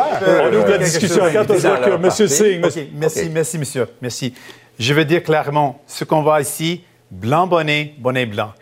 On 0.44 0.54
ouvre 0.54 0.68
la 0.68 0.78
discussion 0.78 1.24
à 1.24 1.30
quatre. 1.30 1.50
On 1.50 1.54
dans 1.54 1.58
voit 1.60 1.78
que 1.78 1.90
M. 2.22 2.28
Singh... 2.28 2.90
Merci, 2.94 3.30
merci, 3.32 3.58
monsieur. 3.58 3.88
Merci. 4.02 4.34
Je 4.78 4.92
veux 4.92 5.04
dire 5.04 5.22
clairement, 5.22 5.80
ce 5.86 6.04
qu'on 6.04 6.22
voit 6.22 6.40
ici, 6.40 6.82
blanc 7.10 7.46
bonnet, 7.46 7.94
bonnet 7.98 8.26
blanc. 8.26 8.52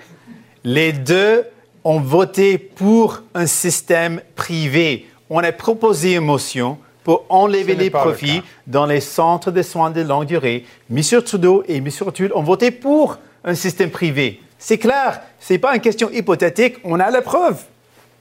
Les 0.62 0.92
deux 0.92 1.44
ont 1.84 2.00
voté 2.00 2.58
pour 2.58 3.22
un 3.34 3.46
système 3.46 4.20
privé. 4.36 5.06
On 5.30 5.38
a 5.38 5.52
proposé 5.52 6.14
une 6.14 6.24
motion 6.24 6.78
pour 7.02 7.24
enlever 7.30 7.74
les 7.74 7.86
le 7.86 7.90
profits 7.90 8.42
dans 8.66 8.86
les 8.86 9.00
centres 9.00 9.50
de 9.50 9.62
soins 9.62 9.90
de 9.90 10.02
longue 10.02 10.26
durée. 10.26 10.64
Monsieur 10.90 11.22
Trudeau 11.22 11.64
et 11.66 11.80
Monsieur 11.80 12.06
O'Toole 12.06 12.32
ont 12.34 12.42
voté 12.42 12.70
pour 12.70 13.18
un 13.44 13.54
système 13.54 13.90
privé. 13.90 14.40
C'est 14.58 14.78
clair, 14.78 15.20
ce 15.40 15.54
n'est 15.54 15.58
pas 15.58 15.74
une 15.74 15.80
question 15.80 16.10
hypothétique, 16.10 16.76
on 16.84 17.00
a 17.00 17.10
la 17.10 17.22
preuve. 17.22 17.60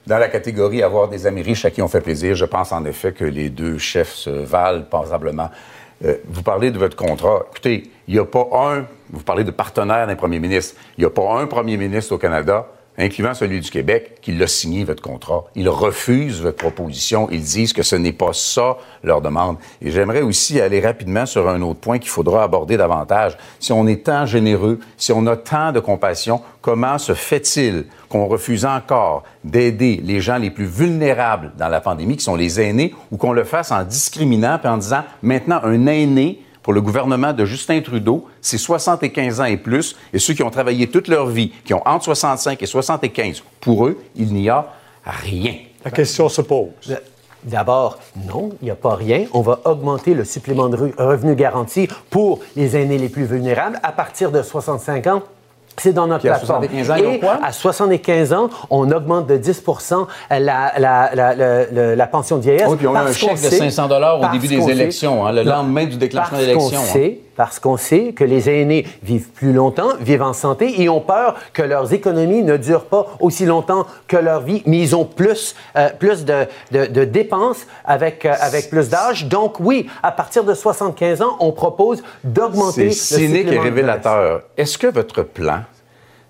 Dans 0.04 0.18
la 0.18 0.28
catégorie 0.28 0.82
avoir 0.82 1.08
des 1.08 1.26
amis 1.28 1.42
riches 1.42 1.64
à 1.64 1.70
qui 1.70 1.80
on 1.80 1.86
fait 1.86 2.00
plaisir, 2.00 2.34
je 2.34 2.44
pense 2.44 2.72
en 2.72 2.84
effet 2.84 3.12
que 3.12 3.24
les 3.24 3.50
deux 3.50 3.78
chefs 3.78 4.14
se 4.14 4.30
valent 4.30 4.82
passablement. 4.82 5.50
Euh, 6.04 6.16
vous 6.26 6.42
parlez 6.42 6.70
de 6.70 6.78
votre 6.78 6.96
contrat. 6.96 7.44
Écoutez, 7.50 7.90
il 8.08 8.14
n'y 8.14 8.20
a 8.20 8.24
pas 8.24 8.48
un, 8.52 8.86
vous 9.10 9.22
parlez 9.22 9.44
de 9.44 9.50
partenaire 9.50 10.06
d'un 10.06 10.16
premier 10.16 10.40
ministre, 10.40 10.74
il 10.98 11.02
n'y 11.02 11.06
a 11.06 11.10
pas 11.10 11.40
un 11.40 11.46
premier 11.46 11.76
ministre 11.76 12.14
au 12.14 12.18
Canada, 12.18 12.66
incluant 12.98 13.34
celui 13.34 13.60
du 13.60 13.70
Québec, 13.70 14.18
qui 14.20 14.32
l'a 14.32 14.46
signé 14.46 14.84
votre 14.84 15.02
contrat. 15.02 15.44
Ils 15.54 15.68
refusent 15.68 16.40
votre 16.40 16.58
proposition. 16.58 17.28
Ils 17.30 17.42
disent 17.42 17.72
que 17.72 17.82
ce 17.82 17.96
n'est 17.96 18.12
pas 18.12 18.32
ça 18.32 18.76
leur 19.02 19.20
demande. 19.20 19.56
Et 19.80 19.90
j'aimerais 19.90 20.22
aussi 20.22 20.60
aller 20.60 20.80
rapidement 20.80 21.26
sur 21.26 21.48
un 21.48 21.62
autre 21.62 21.80
point 21.80 21.98
qu'il 21.98 22.10
faudra 22.10 22.44
aborder 22.44 22.76
davantage. 22.76 23.36
Si 23.58 23.72
on 23.72 23.86
est 23.86 24.04
tant 24.04 24.26
généreux, 24.26 24.78
si 24.96 25.12
on 25.12 25.26
a 25.26 25.36
tant 25.36 25.72
de 25.72 25.80
compassion, 25.80 26.40
comment 26.60 26.98
se 26.98 27.14
fait-il 27.14 27.86
qu'on 28.08 28.26
refuse 28.26 28.66
encore 28.66 29.24
d'aider 29.42 30.00
les 30.04 30.20
gens 30.20 30.36
les 30.36 30.50
plus 30.50 30.66
vulnérables 30.66 31.52
dans 31.58 31.68
la 31.68 31.80
pandémie, 31.80 32.16
qui 32.16 32.24
sont 32.24 32.36
les 32.36 32.60
aînés, 32.60 32.94
ou 33.10 33.16
qu'on 33.16 33.32
le 33.32 33.44
fasse 33.44 33.72
en 33.72 33.84
discriminant 33.84 34.58
puis 34.58 34.68
en 34.68 34.76
disant 34.76 35.04
maintenant 35.22 35.60
un 35.64 35.86
aîné 35.86 36.42
pour 36.62 36.72
le 36.72 36.80
gouvernement 36.80 37.32
de 37.32 37.44
Justin 37.44 37.80
Trudeau, 37.80 38.26
c'est 38.40 38.58
75 38.58 39.40
ans 39.40 39.44
et 39.44 39.56
plus, 39.56 39.96
et 40.12 40.18
ceux 40.18 40.34
qui 40.34 40.42
ont 40.42 40.50
travaillé 40.50 40.86
toute 40.88 41.08
leur 41.08 41.26
vie, 41.26 41.52
qui 41.64 41.74
ont 41.74 41.82
entre 41.86 42.04
65 42.04 42.62
et 42.62 42.66
75, 42.66 43.42
pour 43.60 43.86
eux, 43.86 43.98
il 44.16 44.32
n'y 44.32 44.48
a 44.48 44.66
rien. 45.04 45.54
La 45.84 45.90
question 45.90 46.28
se 46.28 46.40
pose. 46.42 46.68
D'abord, 47.44 47.98
non, 48.28 48.50
il 48.62 48.66
n'y 48.66 48.70
a 48.70 48.76
pas 48.76 48.94
rien. 48.94 49.24
On 49.32 49.40
va 49.40 49.58
augmenter 49.64 50.14
le 50.14 50.24
supplément 50.24 50.68
de 50.68 50.76
re- 50.76 50.94
revenu 50.96 51.34
garanti 51.34 51.88
pour 52.08 52.38
les 52.54 52.76
aînés 52.76 52.98
les 52.98 53.08
plus 53.08 53.24
vulnérables 53.24 53.80
à 53.82 53.90
partir 53.90 54.30
de 54.30 54.40
65 54.42 55.06
ans. 55.08 55.22
C'est 55.78 55.92
dans 55.92 56.06
notre 56.06 56.20
Puis 56.20 56.28
à 56.28 56.32
plateforme. 56.34 56.64
75 56.64 56.90
ans, 56.90 57.10
Et 57.12 57.18
quoi? 57.18 57.38
à 57.42 57.52
75 57.52 58.32
ans, 58.32 58.50
on 58.70 58.90
augmente 58.90 59.26
de 59.26 59.36
10 59.36 59.62
la, 60.30 60.38
la, 60.38 60.70
la, 60.78 61.10
la- 61.14 61.34
la- 61.34 61.96
la 61.96 62.06
pension 62.06 62.36
de 62.36 62.42
vieillesse. 62.42 62.66
Oui, 62.68 62.76
puis 62.76 62.86
on 62.86 62.94
a 62.94 63.00
un 63.02 63.12
chèque 63.12 63.32
de 63.32 63.36
sait- 63.48 63.58
500 63.58 63.88
dollars 63.88 64.20
au 64.20 64.32
début 64.32 64.48
des 64.48 64.68
élections, 64.70 65.26
hein, 65.26 65.32
le 65.32 65.42
lendemain 65.42 65.86
du 65.86 65.96
déclenchement 65.96 66.38
d'élections, 66.38 66.78
hein. 66.78 66.92
Parce 67.36 67.58
qu'on 67.58 67.76
sait 67.76 68.12
que 68.12 68.24
les 68.24 68.48
aînés 68.50 68.86
vivent 69.02 69.30
plus 69.30 69.52
longtemps, 69.52 69.90
vivent 70.00 70.22
en 70.22 70.32
santé 70.32 70.80
et 70.82 70.88
ont 70.88 71.00
peur 71.00 71.36
que 71.52 71.62
leurs 71.62 71.92
économies 71.92 72.42
ne 72.42 72.56
durent 72.56 72.84
pas 72.86 73.06
aussi 73.20 73.46
longtemps 73.46 73.86
que 74.08 74.16
leur 74.16 74.40
vie, 74.42 74.62
mais 74.66 74.78
ils 74.80 74.94
ont 74.96 75.04
plus, 75.04 75.54
euh, 75.76 75.88
plus 75.98 76.24
de, 76.24 76.46
de- 76.72 76.86
de 76.86 77.04
dépenses 77.04 77.66
avec, 77.84 78.24
euh, 78.26 78.34
avec 78.40 78.70
plus 78.70 78.88
d'âge. 78.88 79.26
Donc 79.26 79.60
oui, 79.60 79.88
à 80.02 80.12
partir 80.12 80.44
de 80.44 80.54
75 80.54 81.22
ans, 81.22 81.36
on 81.40 81.52
propose 81.52 82.02
d'augmenter 82.24 82.90
C'est 82.92 83.14
le 83.16 83.20
cynique 83.26 83.46
et 83.52 83.58
révélateur. 83.58 84.42
Est-ce 84.56 84.76
que 84.78 84.86
votre 84.86 85.22
plan, 85.22 85.60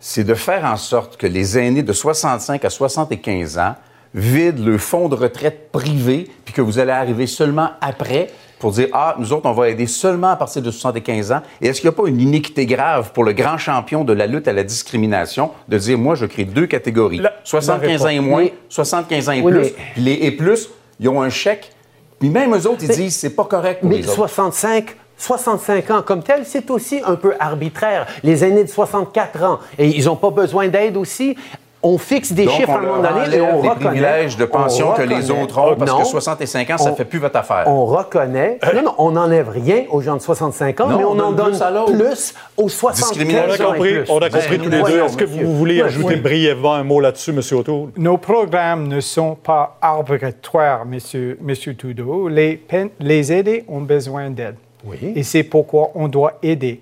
c'est 0.00 0.24
de 0.24 0.34
faire 0.34 0.64
en 0.64 0.76
sorte 0.76 1.16
que 1.16 1.26
les 1.26 1.58
aînés 1.58 1.82
de 1.82 1.92
65 1.92 2.64
à 2.64 2.70
75 2.70 3.58
ans 3.58 3.74
vident 4.14 4.62
le 4.64 4.76
fonds 4.76 5.08
de 5.08 5.14
retraite 5.14 5.70
privé, 5.72 6.28
puis 6.44 6.52
que 6.52 6.60
vous 6.60 6.78
allez 6.78 6.90
arriver 6.92 7.26
seulement 7.26 7.70
après 7.80 8.28
pour 8.62 8.70
dire, 8.70 8.86
ah, 8.92 9.16
nous 9.18 9.32
autres, 9.32 9.46
on 9.46 9.52
va 9.52 9.68
aider 9.70 9.88
seulement 9.88 10.28
à 10.28 10.36
partir 10.36 10.62
de 10.62 10.70
75 10.70 11.32
ans. 11.32 11.40
Et 11.60 11.66
est-ce 11.66 11.80
qu'il 11.80 11.90
n'y 11.90 11.94
a 11.96 12.00
pas 12.00 12.08
une 12.08 12.20
iniquité 12.20 12.64
grave 12.64 13.10
pour 13.12 13.24
le 13.24 13.32
grand 13.32 13.58
champion 13.58 14.04
de 14.04 14.12
la 14.12 14.28
lutte 14.28 14.46
à 14.46 14.52
la 14.52 14.62
discrimination 14.62 15.50
de 15.68 15.78
dire, 15.78 15.98
moi, 15.98 16.14
je 16.14 16.26
crée 16.26 16.44
deux 16.44 16.68
catégories, 16.68 17.18
La- 17.18 17.32
75 17.42 18.04
ans 18.04 18.08
et 18.08 18.20
moins, 18.20 18.42
Oui. 18.44 18.52
75 18.68 19.28
ans 19.28 19.32
et 19.32 19.40
Oui, 19.42 19.50
plus. 19.50 19.60
mais- 19.62 19.74
Puis 19.94 20.02
les 20.02 20.12
et 20.12 20.30
plus, 20.30 20.68
ils 21.00 21.08
ont 21.08 21.20
un 21.20 21.28
chèque. 21.28 21.72
Puis 22.20 22.28
même 22.30 22.54
eux 22.54 22.66
autres, 22.68 22.84
ils 22.84 22.88
disent, 22.88 23.16
c'est 23.16 23.34
pas 23.34 23.44
correct 23.46 23.80
pour 23.80 23.90
Mais 23.90 23.96
les 23.96 24.04
autres. 24.04 24.14
65, 24.14 24.94
65 25.18 25.90
ans 25.90 26.02
comme 26.02 26.22
tel, 26.22 26.44
c'est 26.46 26.70
aussi 26.70 27.00
un 27.04 27.16
peu 27.16 27.34
arbitraire. 27.40 28.06
Les 28.22 28.44
aînés 28.44 28.62
de 28.62 28.68
64 28.68 29.42
ans, 29.42 29.58
et 29.76 29.88
ils 29.88 30.04
n'ont 30.04 30.14
pas 30.14 30.30
besoin 30.30 30.68
d'aide 30.68 30.96
aussi. 30.96 31.36
On 31.84 31.98
fixe 31.98 32.32
des 32.32 32.44
Donc, 32.44 32.54
chiffres 32.54 32.70
à 32.70 32.78
un 32.78 32.80
moment 32.80 33.02
donné 33.02 33.36
et 33.36 33.40
on 33.40 33.60
les 33.60 33.68
reconnaît. 33.68 33.86
privilèges 33.86 34.36
de 34.36 34.44
on 34.44 34.46
pension 34.46 34.92
que 34.92 35.02
les 35.02 35.16
reconnaît- 35.16 35.42
autres 35.42 35.58
ont, 35.58 35.74
parce 35.76 35.90
Non. 35.90 35.98
que 35.98 36.04
65 36.04 36.70
ans, 36.70 36.78
ça 36.78 36.92
On- 36.92 36.94
fait 36.94 37.04
plus 37.04 37.18
votre 37.18 37.36
affaire. 37.36 37.64
On 37.66 37.86
reconnaît. 37.86 38.58
Non, 38.74 38.82
non, 38.82 38.94
on 38.98 39.10
n'enlève 39.12 39.48
rien 39.48 39.84
aux 39.90 40.00
gens 40.00 40.14
de 40.16 40.20
65 40.22 40.80
ans, 40.80 40.86
Non, 40.88 40.98
mais 40.98 41.04
on, 41.04 41.10
on 41.10 41.18
en 41.20 41.32
donne 41.32 41.58
plus 41.86 42.34
aux 42.56 42.68
75 42.68 43.08
Discrimination. 43.10 43.64
On 43.64 43.68
a 43.68 43.68
ans 43.68 43.72
compris, 43.72 43.94
on 44.08 44.18
a 44.18 44.30
compris 44.30 44.58
Ben, 44.58 44.58
tous 44.62 44.70
les 44.70 44.82
deux. 44.82 45.04
Est-ce 45.04 45.16
que 45.16 45.24
vous 45.24 45.56
voulez 45.56 45.74
Oui, 45.74 45.82
ajouter 45.82 46.14
oui. 46.14 46.20
brièvement 46.20 46.74
un 46.74 46.84
mot 46.84 47.00
là-dessus, 47.00 47.30
M. 47.30 47.40
O'Toole? 47.58 47.88
Nos 47.96 48.16
programmes 48.16 48.86
ne 48.86 49.00
sont 49.00 49.34
pas 49.34 49.76
arbitraires, 49.82 50.84
Monsieur, 50.86 51.36
Monsieur 51.40 51.74
Trudeau. 51.74 52.28
Les, 52.28 52.62
les 53.00 53.32
aidés 53.32 53.64
ont 53.68 53.80
besoin 53.80 54.30
d'aide. 54.30 54.54
Oui. 54.84 54.98
Et 55.16 55.22
c'est 55.24 55.42
pourquoi 55.42 55.90
on 55.94 56.06
doit 56.08 56.34
aider. 56.42 56.80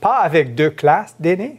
Pas 0.00 0.16
avec 0.22 0.54
deux 0.54 0.70
classes 0.70 1.14
d'aînés. 1.20 1.56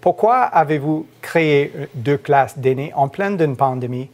Pourquoi 0.00 0.42
avez-vous 0.42 1.06
créé 1.20 1.72
deux 1.94 2.16
classes 2.18 2.58
d'aînés 2.58 2.92
en 2.94 3.08
pleine 3.08 3.36
d'une 3.36 3.56
pandémie? 3.56 4.08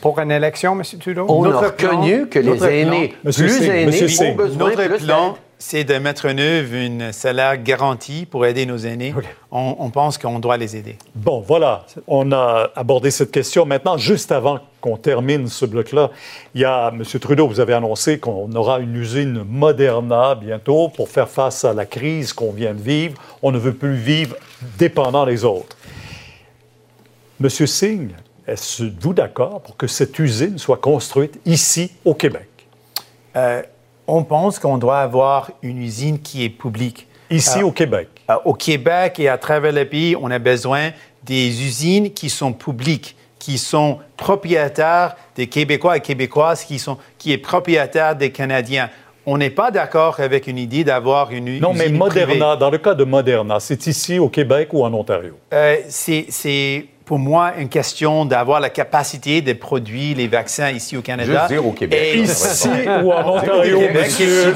Pour 0.00 0.18
une 0.18 0.30
élection, 0.30 0.74
Monsieur 0.74 0.98
Trudeau? 0.98 1.24
On 1.28 1.44
a 1.44 1.48
Notre 1.48 1.64
reconnu 1.66 2.26
que 2.28 2.38
les 2.38 2.62
aînés 2.64 3.14
plan- 3.22 3.32
plus 3.32 3.62
aînés 3.68 4.02
ont 4.30 4.34
besoin 4.34 4.68
Notre 4.70 4.86
plus 4.96 5.06
plan. 5.06 5.36
C'est 5.58 5.84
de 5.84 5.94
mettre 5.94 6.26
en 6.26 6.36
œuvre 6.38 6.74
un 6.74 7.12
salaire 7.12 7.62
garanti 7.62 8.26
pour 8.26 8.44
aider 8.44 8.66
nos 8.66 8.76
aînés. 8.78 9.14
On, 9.50 9.76
on 9.78 9.90
pense 9.90 10.18
qu'on 10.18 10.38
doit 10.38 10.56
les 10.56 10.76
aider. 10.76 10.96
Bon, 11.14 11.40
voilà, 11.40 11.86
on 12.06 12.32
a 12.32 12.70
abordé 12.74 13.10
cette 13.10 13.30
question. 13.30 13.64
Maintenant, 13.64 13.96
juste 13.96 14.32
avant 14.32 14.60
qu'on 14.80 14.96
termine 14.96 15.48
ce 15.48 15.64
bloc-là, 15.64 16.10
il 16.54 16.60
y 16.60 16.64
a, 16.64 16.90
M. 16.92 17.02
Trudeau, 17.20 17.48
vous 17.48 17.60
avez 17.60 17.72
annoncé 17.72 18.18
qu'on 18.18 18.52
aura 18.52 18.80
une 18.80 18.96
usine 18.96 19.44
Moderna 19.48 20.34
bientôt 20.34 20.88
pour 20.88 21.08
faire 21.08 21.28
face 21.28 21.64
à 21.64 21.72
la 21.72 21.86
crise 21.86 22.32
qu'on 22.32 22.52
vient 22.52 22.74
de 22.74 22.82
vivre. 22.82 23.20
On 23.42 23.50
ne 23.50 23.58
veut 23.58 23.74
plus 23.74 23.94
vivre 23.94 24.36
dépendant 24.78 25.24
des 25.24 25.44
autres. 25.44 25.76
M. 27.40 27.48
Singh, 27.48 28.10
êtes-vous 28.46 29.14
d'accord 29.14 29.62
pour 29.62 29.76
que 29.76 29.86
cette 29.86 30.18
usine 30.18 30.58
soit 30.58 30.76
construite 30.76 31.40
ici, 31.46 31.92
au 32.04 32.14
Québec? 32.14 32.48
Euh, 33.36 33.62
on 34.06 34.22
pense 34.24 34.58
qu'on 34.58 34.78
doit 34.78 34.98
avoir 35.00 35.50
une 35.62 35.82
usine 35.82 36.18
qui 36.20 36.44
est 36.44 36.48
publique. 36.50 37.06
Ici, 37.30 37.58
Ah. 37.60 37.64
au 37.66 37.70
Québec. 37.72 38.08
Euh, 38.30 38.34
au 38.44 38.54
Québec 38.54 39.18
et 39.18 39.28
à 39.28 39.38
travers 39.38 39.72
le 39.72 39.84
pays, 39.86 40.14
on 40.20 40.30
a 40.30 40.38
besoin 40.38 40.90
des 41.22 41.62
usines 41.62 42.10
qui 42.12 42.28
sont 42.30 42.52
publiques, 42.52 43.16
qui 43.38 43.56
sont 43.58 43.98
propriétaires 44.16 45.16
des 45.36 45.46
Québécois 45.46 45.96
et 45.96 46.00
Québécoises, 46.00 46.64
qui, 46.64 46.78
sont, 46.78 46.98
qui 47.18 47.32
est 47.32 47.38
propriétaire 47.38 48.14
des 48.16 48.30
Canadiens. 48.30 48.90
On 49.26 49.38
n'est 49.38 49.50
pas 49.50 49.70
d'accord 49.70 50.20
avec 50.20 50.46
une 50.48 50.58
idée 50.58 50.84
d'avoir 50.84 51.30
une 51.30 51.58
Non, 51.58 51.72
usine 51.72 51.92
mais 51.92 51.98
Moderna, 51.98 52.26
privée. 52.26 52.58
dans 52.60 52.70
le 52.70 52.76
cas 52.78 52.92
de 52.94 53.04
Moderna, 53.04 53.58
c'est 53.58 53.86
ici, 53.86 54.18
au 54.18 54.28
Québec 54.28 54.68
ou 54.74 54.84
en 54.84 54.92
Ontario? 54.92 55.34
Euh, 55.52 55.76
c'est 55.88 56.86
pour 57.04 57.18
moi 57.18 57.52
une 57.58 57.68
question 57.68 58.24
d'avoir 58.24 58.60
la 58.60 58.70
capacité 58.70 59.42
de 59.42 59.52
produire 59.52 60.16
les 60.16 60.26
vaccins 60.26 60.70
ici 60.70 60.96
au 60.96 61.02
Canada. 61.02 61.40
Juste 61.40 61.52
dire 61.52 61.66
au 61.66 61.72
Québec. 61.72 62.00
Et 62.02 62.20
Ici 62.20 62.68
ou 63.02 63.12
en 63.12 63.36
Ontario, 63.36 63.78
Québec, 63.80 64.06
monsieur? 64.06 64.54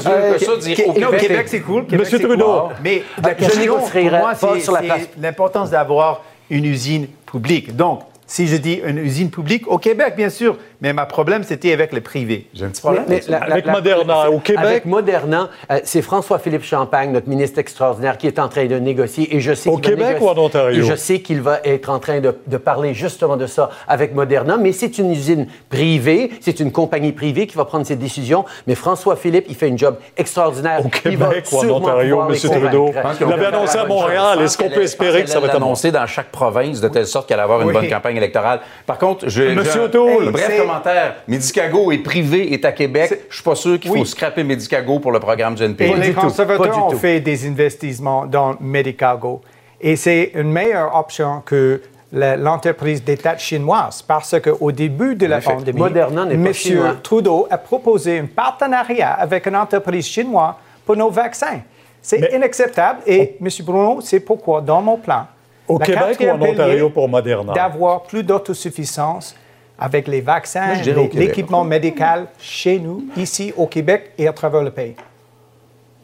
Au 0.87 1.11
Québec. 1.11 1.47
C'est 1.47 1.61
cool. 1.61 1.85
Monsieur 1.91 2.19
Trudeau. 2.19 2.69
Mais 2.83 3.03
la 3.21 3.35
question, 3.35 3.77
pour 3.77 4.03
moi, 4.03 4.33
c'est 4.35 5.19
l'importance 5.19 5.69
d'avoir 5.69 6.23
une 6.49 6.65
usine 6.65 7.07
publique. 7.31 7.75
Donc, 7.75 8.01
si 8.25 8.47
je 8.47 8.57
dis 8.57 8.81
une 8.85 8.97
usine 8.97 9.29
publique, 9.29 9.67
au 9.67 9.77
Québec, 9.77 10.13
bien 10.15 10.29
sûr, 10.29 10.57
mais 10.81 10.93
ma 10.93 11.05
problème, 11.05 11.43
c'était 11.43 11.73
avec 11.73 11.91
le 11.93 12.01
privé. 12.01 12.47
J'ai 12.53 12.65
un 12.65 12.69
petit 12.69 12.81
problème. 12.81 13.03
Mais 13.07 13.15
avec 13.15 13.27
la- 13.29 13.39
la- 13.39 13.45
Avec 13.53 13.65
la- 13.65 13.71
Moderna, 13.73 14.29
au 14.31 14.39
Québec? 14.39 14.63
Avec 14.65 14.85
Moderna, 14.85 15.49
euh, 15.71 15.79
c'est 15.83 16.01
François-Philippe 16.01 16.63
Champagne, 16.63 17.11
notre 17.11 17.27
ministre 17.27 17.59
extraordinaire, 17.59 18.17
qui 18.17 18.27
est 18.27 18.39
en 18.39 18.47
train 18.47 18.65
de 18.65 18.75
négocier. 18.75 19.35
Et 19.35 19.39
je 19.41 19.53
sais 19.53 19.69
Au 19.69 19.77
qu'il 19.77 19.91
va 19.91 19.97
Québec 19.97 20.07
négocier- 20.21 20.27
ou 20.27 20.39
en 20.41 20.45
Ontario? 20.45 20.83
Et 20.83 20.85
je 20.87 20.95
sais 20.95 21.19
qu'il 21.19 21.41
va 21.41 21.59
être 21.63 21.89
en 21.89 21.99
train 21.99 22.19
de, 22.19 22.35
de 22.47 22.57
parler 22.57 22.93
justement 22.93 23.35
de 23.37 23.47
ça 23.47 23.69
avec 23.87 24.13
Moderna. 24.15 24.57
Mais 24.57 24.71
c'est 24.71 24.97
une 24.97 25.11
usine 25.11 25.47
privée, 25.69 26.31
c'est 26.41 26.59
une 26.59 26.71
compagnie 26.71 27.11
privée 27.11 27.47
qui 27.47 27.55
va 27.57 27.65
prendre 27.65 27.85
ces 27.85 27.95
décisions. 27.95 28.45
Mais 28.67 28.75
François-Philippe, 28.75 29.45
il 29.49 29.55
fait 29.55 29.67
une 29.67 29.77
job 29.77 29.95
extraordinaire. 30.17 30.85
Au 30.85 30.89
Québec 30.89 31.45
ou 31.51 31.57
en 31.57 31.69
Ontario, 31.69 32.21
M. 32.29 32.35
Trudeau? 32.35 32.91
Il 33.21 33.27
l'avait 33.27 33.45
annoncé 33.47 33.77
à. 33.77 33.85
Montréal. 33.85 34.41
Est-ce 34.41 34.57
qu'on 34.57 34.69
peut 34.69 34.83
espérer 34.83 35.23
que 35.23 35.29
ça 35.29 35.39
va 35.39 35.47
être 35.47 35.55
annoncé 35.55 35.91
dans 35.91 36.05
chaque 36.05 36.29
province 36.31 36.79
de 36.79 36.87
telle 36.89 37.07
sorte 37.07 37.27
qu'elle 37.27 37.37
va 37.37 37.43
avoir 37.43 37.61
une 37.61 37.71
bonne 37.71 37.89
campagne 37.89 38.17
électorale. 38.17 38.59
Par 38.85 38.97
contre, 38.97 39.27
je, 39.27 39.43
Monsieur 39.43 39.81
O'Toole. 39.83 40.31
bref 40.31 40.61
commentaire. 40.69 41.15
Medicago 41.27 41.91
est 41.91 41.99
privé, 41.99 42.53
est 42.53 42.65
à 42.65 42.71
Québec. 42.71 43.25
Je 43.29 43.35
suis 43.35 43.43
pas 43.43 43.55
sûr 43.55 43.79
qu'il 43.79 43.91
faut 43.91 44.05
scraper 44.05 44.43
Medicago 44.43 44.99
pour 44.99 45.11
le 45.11 45.19
programme 45.19 45.55
du 45.55 45.63
Et 45.63 45.65
NPD. 45.65 45.95
les 45.95 46.07
du 46.09 46.13
tout, 46.13 46.21
conservateurs 46.21 46.67
pas 46.67 46.73
du 46.73 46.79
ont 46.79 46.89
tout. 46.91 46.97
fait 46.97 47.19
des 47.19 47.47
investissements 47.47 48.25
dans 48.25 48.55
Medicago. 48.59 49.41
Et 49.81 49.95
c'est 49.95 50.31
une 50.35 50.51
meilleure 50.51 50.95
option 50.95 51.41
que 51.45 51.81
l'entreprise 52.11 53.03
d'État 53.03 53.37
chinoise 53.37 54.01
parce 54.01 54.35
qu'au 54.41 54.71
début 54.71 55.15
de 55.15 55.25
la 55.27 55.37
effet. 55.37 55.53
pandémie, 55.53 55.81
M. 55.83 56.97
Trudeau 57.03 57.47
a 57.49 57.57
proposé 57.57 58.19
un 58.19 58.25
partenariat 58.25 59.13
avec 59.13 59.45
une 59.45 59.55
entreprise 59.55 60.07
chinoise 60.07 60.55
pour 60.85 60.95
nos 60.95 61.09
vaccins. 61.09 61.61
C'est 62.01 62.31
inacceptable 62.33 63.01
et, 63.05 63.37
M. 63.41 63.47
Bruno, 63.63 63.99
c'est 64.01 64.21
pourquoi, 64.21 64.61
dans 64.61 64.81
mon 64.81 64.97
plan, 64.97 65.27
Au 65.67 65.77
la 65.77 65.85
Québec 65.85 66.17
ou 66.21 66.29
en 66.29 66.41
Ontario 66.41 66.89
pour 66.89 67.07
Moderna? 67.07 67.53
D'avoir 67.53 68.03
plus 68.03 68.23
d'autosuffisance 68.23 69.35
avec 69.79 70.07
les 70.07 70.21
vaccins, 70.21 70.73
l'équipement 71.13 71.63
médical 71.63 72.27
chez 72.39 72.79
nous, 72.79 73.05
ici 73.15 73.53
au 73.55 73.65
Québec 73.65 74.11
et 74.17 74.27
à 74.27 74.33
travers 74.33 74.61
le 74.61 74.71
pays. 74.71 74.95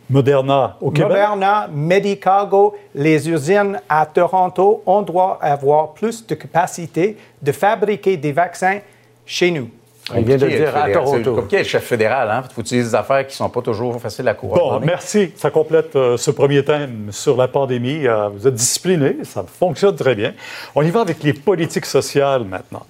Moderna, 0.09 0.77
au 0.81 0.91
Québec? 0.91 1.09
Moderna, 1.09 1.67
Medicago, 1.71 2.75
les 2.93 3.27
usines 3.29 3.79
à 3.89 4.05
Toronto, 4.05 4.83
on 4.85 5.01
doit 5.01 5.39
avoir 5.41 5.93
plus 5.93 6.25
de 6.25 6.35
capacité 6.35 7.17
de 7.41 7.51
fabriquer 7.51 8.15
des 8.15 8.31
vaccins 8.31 8.79
chez 9.25 9.49
nous. 9.49 9.69
Il 10.15 10.23
vient 10.23 10.37
de 10.37 10.47
dire 10.47 10.75
à 10.77 10.89
Toronto. 10.91 11.33
compliqué 11.35 11.57
être 11.57 11.67
chef 11.67 11.83
fédéral. 11.83 12.29
Hein? 12.29 12.43
Il 12.49 12.53
faut 12.53 12.61
utiliser 12.61 12.89
des 12.89 12.95
affaires 12.95 13.25
qui 13.25 13.33
ne 13.33 13.37
sont 13.37 13.49
pas 13.49 13.61
toujours 13.63 13.99
faciles 13.99 14.27
à 14.27 14.35
Bon, 14.35 14.49
coordonner. 14.49 14.85
merci. 14.85 15.31
Ça 15.35 15.49
complète 15.49 15.95
euh, 15.95 16.15
ce 16.17 16.29
premier 16.29 16.63
thème 16.63 17.07
sur 17.11 17.35
la 17.35 17.47
pandémie. 17.47 18.05
Euh, 18.05 18.29
vous 18.29 18.47
êtes 18.47 18.53
disciplinés, 18.53 19.17
ça 19.23 19.43
fonctionne 19.47 19.95
très 19.95 20.13
bien. 20.13 20.33
On 20.75 20.83
y 20.83 20.91
va 20.91 21.01
avec 21.01 21.23
les 21.23 21.33
politiques 21.33 21.87
sociales 21.87 22.43
maintenant. 22.43 22.85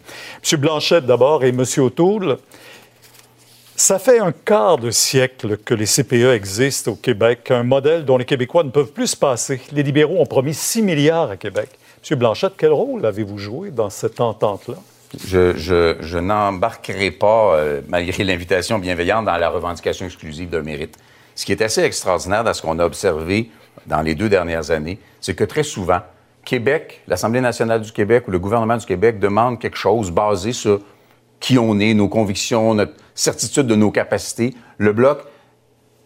M. 0.51 0.59
Blanchette 0.59 1.05
d'abord 1.05 1.43
et 1.45 1.49
M. 1.49 1.63
O'Toole. 1.77 2.37
Ça 3.77 3.99
fait 3.99 4.19
un 4.19 4.31
quart 4.33 4.77
de 4.77 4.91
siècle 4.91 5.57
que 5.57 5.73
les 5.73 5.85
CPE 5.85 6.33
existent 6.33 6.91
au 6.91 6.95
Québec, 6.95 7.49
un 7.51 7.63
modèle 7.63 8.03
dont 8.05 8.17
les 8.17 8.25
Québécois 8.25 8.63
ne 8.63 8.69
peuvent 8.69 8.91
plus 8.91 9.07
se 9.07 9.17
passer. 9.17 9.61
Les 9.71 9.83
libéraux 9.83 10.17
ont 10.19 10.25
promis 10.25 10.53
6 10.53 10.81
milliards 10.81 11.29
à 11.31 11.37
Québec. 11.37 11.69
M. 12.09 12.17
Blanchette, 12.17 12.53
quel 12.57 12.71
rôle 12.73 13.05
avez-vous 13.05 13.37
joué 13.37 13.71
dans 13.71 13.89
cette 13.89 14.19
entente-là? 14.19 14.75
Je, 15.27 16.17
n'embarquerai 16.17 17.11
pas, 17.11 17.55
euh, 17.55 17.81
malgré 17.87 18.23
l'invitation 18.23 18.79
bienveillante, 18.79 19.25
dans 19.25 19.37
la 19.37 19.49
revendication 19.49 20.05
exclusive 20.05 20.49
d'un 20.49 20.61
mérite. 20.61 20.97
Ce 21.35 21.45
qui 21.45 21.51
est 21.51 21.61
assez 21.61 21.81
extraordinaire 21.81 22.43
dans 22.43 22.53
ce 22.53 22.61
qu'on 22.61 22.79
a 22.79 22.85
observé 22.85 23.49
dans 23.85 24.01
les 24.01 24.15
deux 24.15 24.29
dernières 24.29 24.71
années, 24.71 24.99
c'est 25.21 25.35
que 25.35 25.43
très 25.43 25.63
souvent, 25.63 25.99
Québec, 26.43 27.01
l'Assemblée 27.07 27.41
nationale 27.41 27.81
du 27.81 27.91
Québec 27.91 28.27
ou 28.27 28.31
le 28.31 28.39
gouvernement 28.39 28.77
du 28.77 28.85
Québec 28.85 29.19
demande 29.19 29.59
quelque 29.59 29.77
chose 29.77 30.11
basé 30.11 30.53
sur 30.53 30.79
qui 31.39 31.57
on 31.57 31.79
est, 31.79 31.93
nos 31.93 32.07
convictions, 32.07 32.73
notre 32.73 32.93
certitude 33.13 33.67
de 33.67 33.75
nos 33.75 33.91
capacités. 33.91 34.53
Le 34.77 34.93
Bloc 34.93 35.19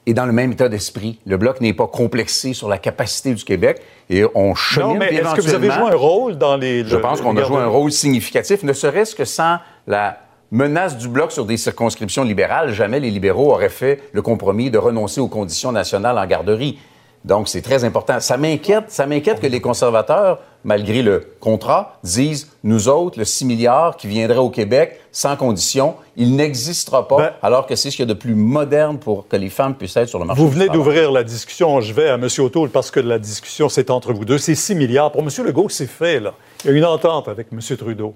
est 0.09 0.13
dans 0.13 0.25
le 0.25 0.31
même 0.31 0.51
état 0.51 0.69
d'esprit. 0.69 1.19
Le 1.25 1.37
Bloc 1.37 1.61
n'est 1.61 1.73
pas 1.73 1.87
complexé 1.87 2.53
sur 2.53 2.67
la 2.69 2.77
capacité 2.77 3.33
du 3.33 3.43
Québec 3.43 3.81
et 4.09 4.23
on 4.35 4.55
chemine 4.55 4.89
Non, 4.93 4.95
mais 4.99 5.13
est-ce 5.13 5.35
que 5.35 5.41
vous 5.41 5.53
avez 5.53 5.69
joué 5.71 5.91
un 5.91 5.95
rôle 5.95 6.37
dans 6.37 6.57
les... 6.57 6.83
je 6.85 6.95
le- 6.95 7.01
pense 7.01 7.21
qu'on 7.21 7.35
a 7.37 7.43
joué 7.43 7.57
un 7.57 7.67
rôle 7.67 7.91
significatif, 7.91 8.63
ne 8.63 8.73
serait-ce 8.73 9.15
que 9.15 9.25
sans 9.25 9.57
la 9.87 10.17
menace 10.51 10.97
du 10.97 11.07
bloc 11.07 11.31
sur 11.31 11.45
des 11.45 11.57
circonscriptions 11.57 12.23
libérales, 12.23 12.73
jamais 12.73 12.99
les 12.99 13.11
libéraux 13.11 13.51
auraient 13.51 13.69
fait 13.69 14.01
le 14.13 14.21
compromis 14.21 14.71
de 14.71 14.77
renoncer 14.79 15.21
aux 15.21 15.27
conditions 15.27 15.71
nationales 15.71 16.17
en 16.17 16.25
garderie. 16.25 16.79
Donc, 17.25 17.47
c'est 17.49 17.61
très 17.61 17.83
important. 17.83 18.19
Ça 18.19 18.37
m'inquiète, 18.37 18.85
ça 18.87 19.05
m'inquiète 19.05 19.39
que 19.41 19.47
les 19.47 19.61
conservateurs, 19.61 20.39
malgré 20.63 21.01
le 21.01 21.25
contrat, 21.39 21.97
disent, 22.03 22.51
nous 22.63 22.89
autres, 22.89 23.17
le 23.17 23.25
6 23.25 23.45
milliards 23.45 23.95
qui 23.97 24.07
viendrait 24.07 24.37
au 24.37 24.49
Québec 24.49 24.99
sans 25.11 25.35
condition, 25.35 25.95
il 26.17 26.35
n'existera 26.35 27.07
pas, 27.07 27.17
Ben- 27.17 27.33
alors 27.41 27.65
que 27.65 27.75
c'est 27.75 27.89
ce 27.91 27.95
qu'il 27.95 28.07
y 28.07 28.11
a 28.11 28.13
de 28.13 28.19
plus 28.19 28.35
moderne 28.35 28.99
pour 28.99 29.27
que 29.27 29.35
les 29.37 29.49
femmes 29.49 29.75
puissent 29.75 29.95
être 29.97 30.09
sur 30.09 30.19
le 30.19 30.25
marché 30.25 30.41
Vous 30.41 30.49
venez 30.49 30.67
d'ouvrir 30.69 31.11
la 31.11 31.23
discussion. 31.23 31.79
Je 31.81 31.93
vais 31.93 32.09
à 32.09 32.15
M. 32.15 32.27
O'Toole 32.39 32.69
parce 32.69 32.91
que 32.91 32.99
la 32.99 33.19
discussion, 33.19 33.69
c'est 33.69 33.89
entre 33.89 34.11
vous 34.13 34.25
deux. 34.25 34.37
C'est 34.37 34.55
6 34.55 34.75
milliards. 34.75 35.11
Pour 35.11 35.21
M. 35.21 35.29
Legault, 35.45 35.69
c'est 35.69 35.87
fait, 35.87 36.19
là. 36.19 36.33
Il 36.65 36.71
y 36.71 36.73
a 36.73 36.77
une 36.77 36.85
entente 36.85 37.27
avec 37.29 37.47
M. 37.53 37.59
Trudeau. 37.77 38.13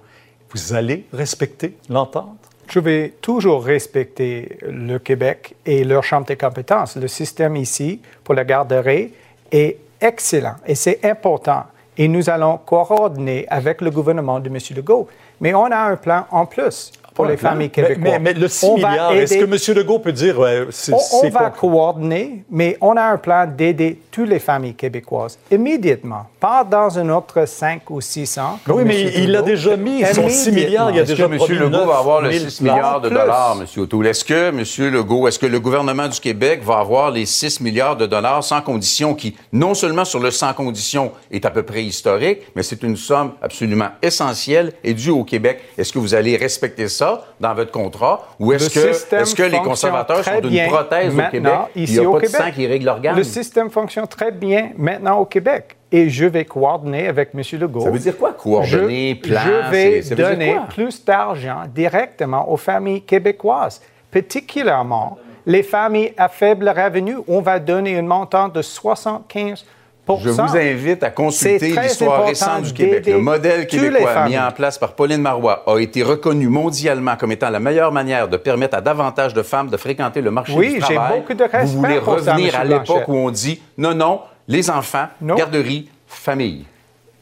vous 0.53 0.73
allez 0.73 1.05
respecter 1.13 1.77
l'entente? 1.89 2.37
Je 2.69 2.79
vais 2.79 3.13
toujours 3.21 3.63
respecter 3.63 4.57
le 4.67 4.97
Québec 4.99 5.55
et 5.65 5.83
leur 5.83 6.03
champ 6.03 6.21
de 6.21 6.33
compétences. 6.33 6.95
Le 6.95 7.07
système 7.07 7.55
ici 7.55 7.99
pour 8.23 8.35
la 8.35 8.43
garderie 8.45 9.11
est 9.51 9.77
excellent 10.01 10.55
et 10.65 10.75
c'est 10.75 11.03
important. 11.05 11.63
Et 11.97 12.07
nous 12.07 12.29
allons 12.29 12.57
coordonner 12.57 13.45
avec 13.49 13.81
le 13.81 13.91
gouvernement 13.91 14.39
de 14.39 14.49
M. 14.49 14.57
Legault. 14.75 15.07
Mais 15.39 15.53
on 15.53 15.65
a 15.65 15.77
un 15.77 15.95
plan 15.95 16.25
en 16.31 16.45
plus 16.45 16.91
pour 17.13 17.25
les 17.25 17.37
familles 17.37 17.69
québécoises. 17.69 17.97
Mais, 18.01 18.19
mais, 18.19 18.33
le 18.33 18.47
6 18.47 18.65
On 18.65 18.77
va 18.77 18.89
milliards, 18.89 19.11
est-ce 19.13 19.35
que 19.37 19.43
M. 19.71 19.77
Legault 19.77 19.99
peut 19.99 20.11
dire... 20.11 20.39
ouais, 20.39 20.65
c'est- 20.71 20.91
On, 20.93 20.97
on 20.97 21.21
c'est 21.21 21.29
va 21.29 21.49
coordonner, 21.49 22.43
mais 22.49 22.77
on 22.81 22.95
a 22.97 23.03
un 23.03 23.17
plan 23.17 23.45
d'aider 23.47 23.99
toutes 24.11 24.29
les 24.29 24.39
familles 24.39 24.73
québécoises 24.75 25.37
immédiatement, 25.51 26.27
pas 26.39 26.63
dans 26.63 26.97
un 26.99 27.09
autre 27.09 27.45
5 27.47 27.89
ou 27.89 28.01
6 28.01 28.37
ans. 28.37 28.59
comme 28.65 28.77
Oui, 28.77 28.83
mais 28.85 29.01
il 29.15 29.31
l'a 29.31 29.39
Trudeau. 29.39 29.55
déjà 29.55 29.77
mis. 29.77 30.03
Son 30.13 30.29
6 30.29 30.51
milliards, 30.51 30.91
il 30.91 30.99
a 30.99 31.01
Est-ce 31.03 31.11
déjà 31.11 31.27
que 31.27 31.33
M. 31.33 31.39
Legault 31.49 31.69
9 31.69 31.87
va 31.87 31.97
avoir 31.97 32.21
le 32.21 32.31
000 32.31 32.49
6 32.49 32.61
milliards 32.63 33.01
de 33.01 33.09
dollars, 33.09 33.57
M. 33.59 33.81
O'Toole? 33.83 34.07
Est-ce 34.07 34.25
que 34.25 34.49
M. 34.49 34.91
Legault, 34.93 35.27
est-ce 35.27 35.39
que 35.39 35.45
le 35.45 35.59
gouvernement 35.59 36.07
du 36.07 36.19
Québec 36.19 36.61
va 36.63 36.79
avoir 36.79 37.11
les 37.11 37.25
6 37.25 37.61
milliards 37.61 37.95
de 37.97 38.05
dollars 38.05 38.43
sans 38.43 38.61
condition 38.61 39.13
qui, 39.15 39.35
non 39.51 39.73
seulement 39.73 40.05
sur 40.05 40.19
le 40.19 40.31
sans 40.31 40.53
condition, 40.53 41.11
est 41.31 41.45
à 41.45 41.51
peu 41.51 41.63
près 41.63 41.83
historique, 41.83 42.39
mais 42.55 42.63
c'est 42.63 42.83
une 42.83 42.97
somme 42.97 43.31
absolument 43.41 43.89
essentielle 44.01 44.73
et 44.83 44.93
due 44.93 45.09
au 45.11 45.23
Québec? 45.23 45.59
Est-ce 45.77 45.91
que 45.93 45.99
vous 45.99 46.13
allez 46.13 46.37
respecter 46.37 46.87
ça 46.87 47.02
dans 47.39 47.53
votre 47.53 47.71
contrat? 47.71 48.27
Ou 48.39 48.53
est-ce 48.53 48.69
que, 48.69 49.15
est-ce 49.15 49.35
que 49.35 49.43
les 49.43 49.59
conservateurs 49.59 50.23
sont 50.23 50.39
bien 50.41 50.67
prothèse 50.67 51.13
au 51.13 51.21
Québec? 51.31 51.53
ici 51.75 51.93
il 51.93 51.99
n'y 51.99 52.05
a 52.05 52.09
au 52.09 52.13
pas 52.13 52.19
de 52.19 52.25
Québec. 52.25 52.41
sang 52.41 52.51
qui 52.51 52.67
règle 52.67 52.85
l'organe. 52.85 53.15
Le 53.15 53.23
système 53.23 53.69
fonctionne 53.69 54.07
très 54.07 54.31
bien 54.31 54.71
maintenant 54.77 55.17
au 55.19 55.25
Québec 55.25 55.77
et 55.91 56.09
je 56.09 56.25
vais 56.25 56.45
coordonner 56.45 57.07
avec 57.07 57.29
M. 57.33 57.41
Legault. 57.59 57.81
Ça 57.81 57.91
veut 57.91 57.99
dire 57.99 58.17
quoi, 58.17 58.33
coordonner, 58.33 59.19
je, 59.21 59.29
plan? 59.29 59.41
Je 59.45 59.71
vais 59.71 60.01
ça 60.01 60.15
veut 60.15 60.23
donner 60.23 60.57
plus 60.69 61.03
d'argent 61.05 61.63
directement 61.73 62.51
aux 62.51 62.57
familles 62.57 63.01
québécoises, 63.01 63.81
particulièrement 64.11 65.17
les 65.45 65.63
familles 65.63 66.13
à 66.17 66.29
faible 66.29 66.69
revenu. 66.69 67.17
On 67.27 67.41
va 67.41 67.59
donner 67.59 67.97
un 67.97 68.01
montant 68.01 68.47
de 68.47 68.61
75 68.61 69.65
Je 70.07 70.29
vous 70.29 70.57
invite 70.57 71.01
à 71.03 71.09
consulter 71.11 71.69
l'histoire 71.81 72.25
récente 72.25 72.63
du 72.63 72.73
Québec. 72.73 73.05
Le 73.07 73.19
modèle 73.19 73.65
québécois 73.67 74.25
mis 74.27 74.37
en 74.37 74.51
place 74.51 74.77
par 74.77 74.93
Pauline 74.93 75.21
Marois 75.21 75.63
a 75.65 75.77
été 75.79 76.03
reconnu 76.03 76.47
mondialement 76.47 77.15
comme 77.15 77.31
étant 77.31 77.49
la 77.49 77.59
meilleure 77.61 77.91
manière 77.91 78.27
de 78.27 78.35
permettre 78.37 78.75
à 78.77 78.81
davantage 78.81 79.33
de 79.33 79.41
femmes 79.43 79.69
de 79.69 79.77
fréquenter 79.77 80.21
le 80.21 80.29
marché 80.31 80.53
Oui, 80.55 80.73
du 80.73 80.81
j'ai 80.81 80.95
travail. 80.95 81.19
beaucoup 81.19 81.33
de 81.33 81.43
respect 81.43 81.63
Vous 81.65 81.79
voulez 81.79 81.99
pour 82.01 82.13
revenir 82.15 82.55
à 82.59 82.63
l'époque 82.65 83.07
où 83.07 83.15
on 83.15 83.31
dit 83.31 83.61
non, 83.77 83.93
non, 83.95 84.19
les 84.47 84.69
enfants, 84.69 85.07
Non. 85.21 85.35
garderie, 85.35 85.89
famille. 86.07 86.65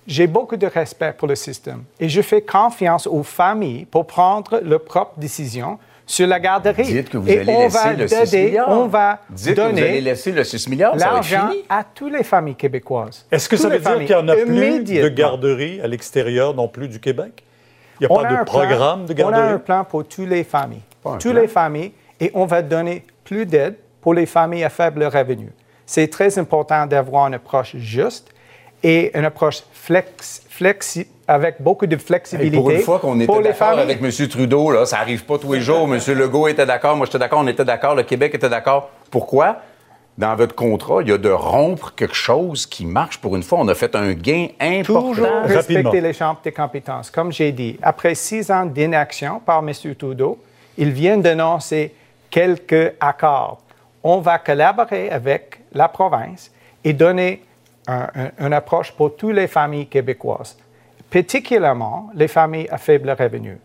J'ai 0.08 0.26
beaucoup 0.26 0.58
de 0.58 0.66
respect 0.66 1.14
pour 1.16 1.28
le 1.28 1.36
système 1.36 1.84
et 2.00 2.10
je 2.10 2.22
fais 2.24 2.42
confiance 2.42 3.06
aux 3.06 3.22
familles 3.22 3.86
pour 3.86 4.08
prendre 4.08 4.60
leurs 4.64 4.84
propres 4.84 5.14
décisions 5.20 5.78
sur 6.12 6.28
la 6.28 6.40
garderie. 6.40 6.84
Dites 6.84 7.10
que 7.10 7.18
vous 7.18 7.30
et 7.30 7.40
allez 7.40 7.54
on 7.54 7.60
laisser 7.64 7.78
va 7.78 7.94
le 7.94 8.08
6 8.08 8.16
aider, 8.36 8.46
milliards. 8.50 8.70
on 8.70 8.88
va 8.88 9.20
Dites 9.30 9.56
que 9.56 9.62
vous 9.62 9.68
allez 9.68 9.74
donner 9.82 10.02
laisser 10.02 10.32
le 10.32 10.44
6 10.44 10.68
milliards, 10.70 11.00
ça 11.00 11.10
va 11.10 11.18
être 11.20 11.32
l'argent 11.32 11.50
à 11.70 11.84
toutes 11.84 12.14
les 12.14 12.24
familles 12.24 12.56
québécoises. 12.56 13.26
Est-ce 13.32 13.48
que 13.48 13.56
ça 13.58 13.70
veut 13.70 13.80
dire 13.80 13.98
qu'il 14.00 14.08
n'y 14.08 14.14
en 14.16 14.28
a 14.28 14.36
plus 14.36 14.84
de 14.84 15.08
garderies 15.10 15.80
à 15.82 15.88
l'extérieur 15.88 16.54
non 16.54 16.68
plus 16.68 16.88
du 16.88 17.00
Québec? 17.00 17.44
Il 18.00 18.08
n'y 18.08 18.08
a 18.08 18.12
On 18.12 18.22
pas 18.22 18.28
a 18.28 18.32
de 18.32 18.36
plan- 18.36 18.46
programme 18.46 19.06
de 19.06 19.14
On 19.24 19.28
a 19.28 19.28
un 19.28 19.32
garderie? 19.42 19.64
plan 19.64 19.84
pour 19.86 20.06
toutes 20.08 20.28
les 20.28 20.44
familles. 20.44 20.82
Toutes 21.04 21.32
plan. 21.32 21.42
les 21.42 21.48
familles 21.48 21.92
et 22.20 22.30
on 22.34 22.46
va 22.46 22.62
donner 22.62 23.06
plus 23.24 23.46
d'aide 23.46 23.76
pour 24.02 24.14
les 24.14 24.26
familles 24.26 24.64
à 24.64 24.70
faible 24.70 25.04
revenu. 25.06 25.50
C'est 25.86 26.08
très 26.10 26.38
important 26.40 26.86
d'avoir 26.88 27.28
une 27.28 27.36
approche 27.36 27.76
juste 27.78 28.30
et 28.84 29.18
une 29.18 29.26
approche 29.26 29.64
flex, 29.74 30.44
flexi- 30.50 31.08
avec 31.28 31.62
beaucoup 31.62 31.86
de 31.88 31.96
flexibilité 31.98 32.58
pour 32.58 32.72
une 32.72 32.80
fois 32.82 33.00
qu'on 33.00 33.20
était 33.20 33.42
d'accord 33.42 33.80
avec 33.80 34.00
M. 34.02 34.28
Trudeau, 34.28 34.72
là, 34.72 34.86
ça 34.86 34.98
arrive 35.00 35.24
pas 35.26 35.38
tous 35.38 35.54
les 35.54 35.62
jours. 35.62 35.88
M. 35.94 36.00
Legault 36.18 36.48
était 36.48 36.66
d'accord, 36.66 36.96
moi 36.98 37.06
j'étais 37.06 37.20
d'accord, 37.20 37.40
on 37.40 37.48
était 37.48 37.66
d'accord, 37.66 37.96
le 37.96 38.04
Québec 38.04 38.34
était 38.36 38.50
d'accord. 38.50 38.90
Pourquoi? 39.10 39.58
Dans 40.18 40.36
votre 40.36 40.54
contrat, 40.54 41.02
il 41.02 41.08
y 41.08 41.12
a 41.14 41.18
de 41.18 41.30
rompre 41.30 41.94
quelque 41.96 42.16
chose 42.16 42.66
qui 42.66 42.86
marche. 42.86 43.18
Pour 43.20 43.36
une 43.38 43.44
fois, 43.44 43.60
on 43.62 43.68
a 43.70 43.74
fait 43.76 43.96
un 43.96 44.12
gain 44.14 44.48
important. 44.60 45.02
Toujours 45.12 45.26
Rapidement. 45.28 45.56
respecter 45.56 46.02
les 46.02 46.14
chambres 46.14 46.42
des 46.44 46.52
compétences. 46.52 47.10
Comme 47.10 47.32
j'ai 47.32 47.52
dit, 47.54 47.80
après 47.82 48.14
six 48.14 48.52
ans 48.52 48.66
d'inaction 48.66 49.40
par 49.40 49.60
M. 49.60 49.72
Trudeau, 49.98 50.38
il 50.78 50.92
vient 50.92 51.18
d'annoncer 51.18 51.94
quelques 52.30 52.94
accords. 53.00 53.62
On 54.04 54.18
va 54.20 54.38
collaborer 54.38 55.10
avec 55.10 55.60
la 55.74 55.88
province 55.88 56.52
et 56.84 56.92
donner 56.92 57.42
un- 57.88 58.08
un- 58.16 58.46
une 58.48 58.54
approche 58.54 58.92
pour 58.92 59.16
toutes 59.16 59.34
les 59.36 59.48
familles 59.48 59.88
québécoises, 59.88 60.58
particulièrement 61.10 62.10
les 62.16 62.28
familles 62.28 62.68
à 62.72 62.78
faible 62.78 63.10
revenu. 63.18 63.58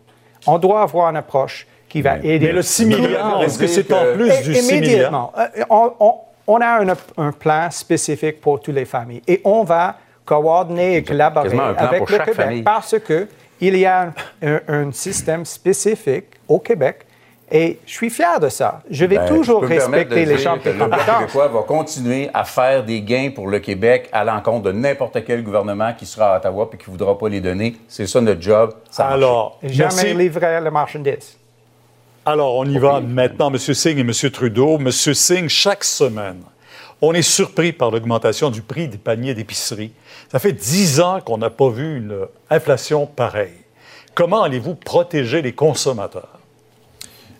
On 0.46 0.58
doit 0.58 0.82
avoir 0.82 1.10
une 1.10 1.16
approche 1.16 1.66
qui 1.88 2.02
va 2.02 2.18
aider. 2.18 2.46
Mais 2.46 2.52
le 2.52 2.62
6 2.62 2.84
milliards, 2.86 3.42
est-ce 3.42 3.58
que 3.58 3.66
c'est 3.66 3.90
en 3.92 4.14
plus 4.14 4.28
du 4.42 4.54
6 4.54 4.72
milliards? 4.74 4.78
Immédiatement. 4.78 5.32
Euh, 5.38 5.46
on, 5.70 5.92
on- 6.00 6.14
on 6.48 6.60
a 6.60 6.80
un, 6.82 6.94
un 7.16 7.32
plan 7.32 7.68
spécifique 7.70 8.40
pour 8.40 8.60
toutes 8.60 8.74
les 8.74 8.84
familles 8.84 9.22
et 9.26 9.40
on 9.44 9.64
va 9.64 9.96
coordonner 10.24 10.96
et 10.96 11.02
collaborer 11.02 11.48
avec 11.78 12.00
le 12.00 12.06
Québec 12.18 12.34
famille. 12.34 12.62
parce 12.62 12.96
que 13.00 13.26
il 13.60 13.76
y 13.76 13.86
a 13.86 14.12
un, 14.42 14.60
un 14.68 14.92
système 14.92 15.44
spécifique 15.44 16.26
au 16.46 16.58
Québec 16.58 17.05
et 17.50 17.78
je 17.86 17.92
suis 17.92 18.10
fier 18.10 18.40
de 18.40 18.48
ça. 18.48 18.80
Je 18.90 19.04
vais 19.04 19.18
Ben, 19.18 19.28
toujours 19.28 19.62
je 19.62 19.68
respecter 19.68 20.24
de 20.24 20.30
les 20.30 20.38
chambres 20.38 20.62
que 20.62 20.68
des 20.70 20.72
Le 20.72 20.78
Bloc 20.86 20.90
compétences. 20.90 21.18
québécois 21.20 21.48
va 21.48 21.62
continuer 21.62 22.28
à 22.34 22.44
faire 22.44 22.84
des 22.84 23.02
gains 23.02 23.30
pour 23.34 23.46
le 23.48 23.58
Québec 23.60 24.08
à 24.12 24.24
l'encontre 24.24 24.64
de 24.64 24.72
n'importe 24.72 25.24
quel 25.24 25.42
gouvernement 25.44 25.92
qui 25.96 26.06
sera 26.06 26.34
à 26.34 26.36
Ottawa 26.38 26.68
et 26.72 26.76
qui 26.76 26.90
ne 26.90 26.96
voudra 26.96 27.16
pas 27.16 27.28
les 27.28 27.40
donner. 27.40 27.76
C'est 27.86 28.06
ça 28.06 28.20
notre 28.20 28.42
job. 28.42 28.72
Ça 28.90 29.04
marche. 29.04 29.14
Alors, 29.14 29.58
Jamais 29.62 29.94
merci. 29.94 30.14
livrer 30.14 30.60
la 30.60 30.70
marchandise. 30.70 31.36
Alors, 32.24 32.56
on 32.56 32.64
y 32.64 32.76
va 32.78 33.00
maintenant, 33.00 33.50
M. 33.52 33.58
Singh 33.58 33.98
et 33.98 34.00
M. 34.00 34.30
Trudeau. 34.32 34.78
M. 34.80 34.90
Singh, 34.90 35.48
chaque 35.48 35.84
semaine, 35.84 36.40
on 37.00 37.12
est 37.14 37.22
surpris 37.22 37.72
par 37.72 37.92
l'augmentation 37.92 38.50
du 38.50 38.62
prix 38.62 38.88
des 38.88 38.98
paniers 38.98 39.34
d'épicerie. 39.34 39.92
Ça 40.32 40.40
fait 40.40 40.52
dix 40.52 40.98
ans 41.00 41.20
qu'on 41.24 41.38
n'a 41.38 41.50
pas 41.50 41.68
vu 41.68 41.98
une 41.98 42.26
inflation 42.50 43.06
pareille. 43.06 43.54
Comment 44.16 44.42
allez-vous 44.42 44.74
protéger 44.74 45.42
les 45.42 45.52
consommateurs? 45.52 46.35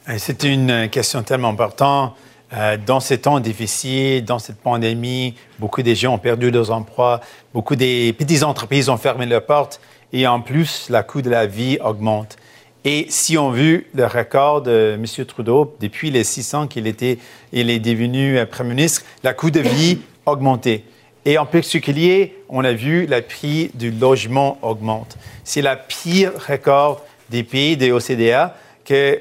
Euh, 0.09 0.15
C'est 0.19 0.45
une 0.45 0.89
question 0.89 1.23
tellement 1.23 1.49
importante. 1.49 2.15
Euh, 2.53 2.77
dans 2.77 3.01
ces 3.01 3.19
temps 3.19 3.41
difficiles, 3.41 4.25
dans 4.25 4.39
cette 4.39 4.59
pandémie, 4.59 5.35
beaucoup 5.59 5.83
de 5.83 5.95
gens 5.95 6.15
ont 6.15 6.19
perdu 6.19 6.53
leurs 6.53 6.71
emplois, 6.71 7.21
beaucoup 7.53 7.75
des 7.75 8.13
petites 8.13 8.45
entreprises 8.45 8.89
ont 8.89 8.97
fermé 8.97 9.27
leurs 9.27 9.45
portes 9.45 9.81
et 10.13 10.29
en 10.29 10.41
plus, 10.41 10.89
le 10.89 11.03
coût 11.03 11.23
de 11.23 11.31
la 11.31 11.47
vie 11.47 11.79
augmente. 11.85 12.37
Et 12.85 13.07
si 13.09 13.37
on 13.37 13.51
veut 13.51 13.85
le 13.95 14.07
record 14.07 14.63
de 14.63 14.95
M. 14.95 15.27
Trudeau, 15.27 15.77
depuis 15.81 16.13
les 16.13 16.23
600 16.23 16.69
qu'il 16.69 16.87
était, 16.87 17.19
il 17.53 17.69
est 17.69 17.81
devenu 17.81 18.39
euh, 18.39 18.47
Premier 18.47 18.75
ministre, 18.75 19.03
le 19.25 19.33
coût 19.33 19.51
de 19.51 19.59
vie 19.59 19.99
augmenté. 20.25 20.85
Et 21.25 21.39
en 21.39 21.47
particulier, 21.47 22.39
on 22.49 22.63
a 22.63 22.73
vu 22.73 23.07
le 23.07 23.21
prix 23.23 23.73
du 23.75 23.91
logement 23.91 24.59
augmente. 24.63 25.19
C'est 25.43 25.63
le 25.63 25.75
pire 25.89 26.31
record 26.49 27.03
des 27.29 27.43
pays 27.43 27.77
de 27.77 27.87
l'OCDE 27.87 28.53
que 28.87 29.21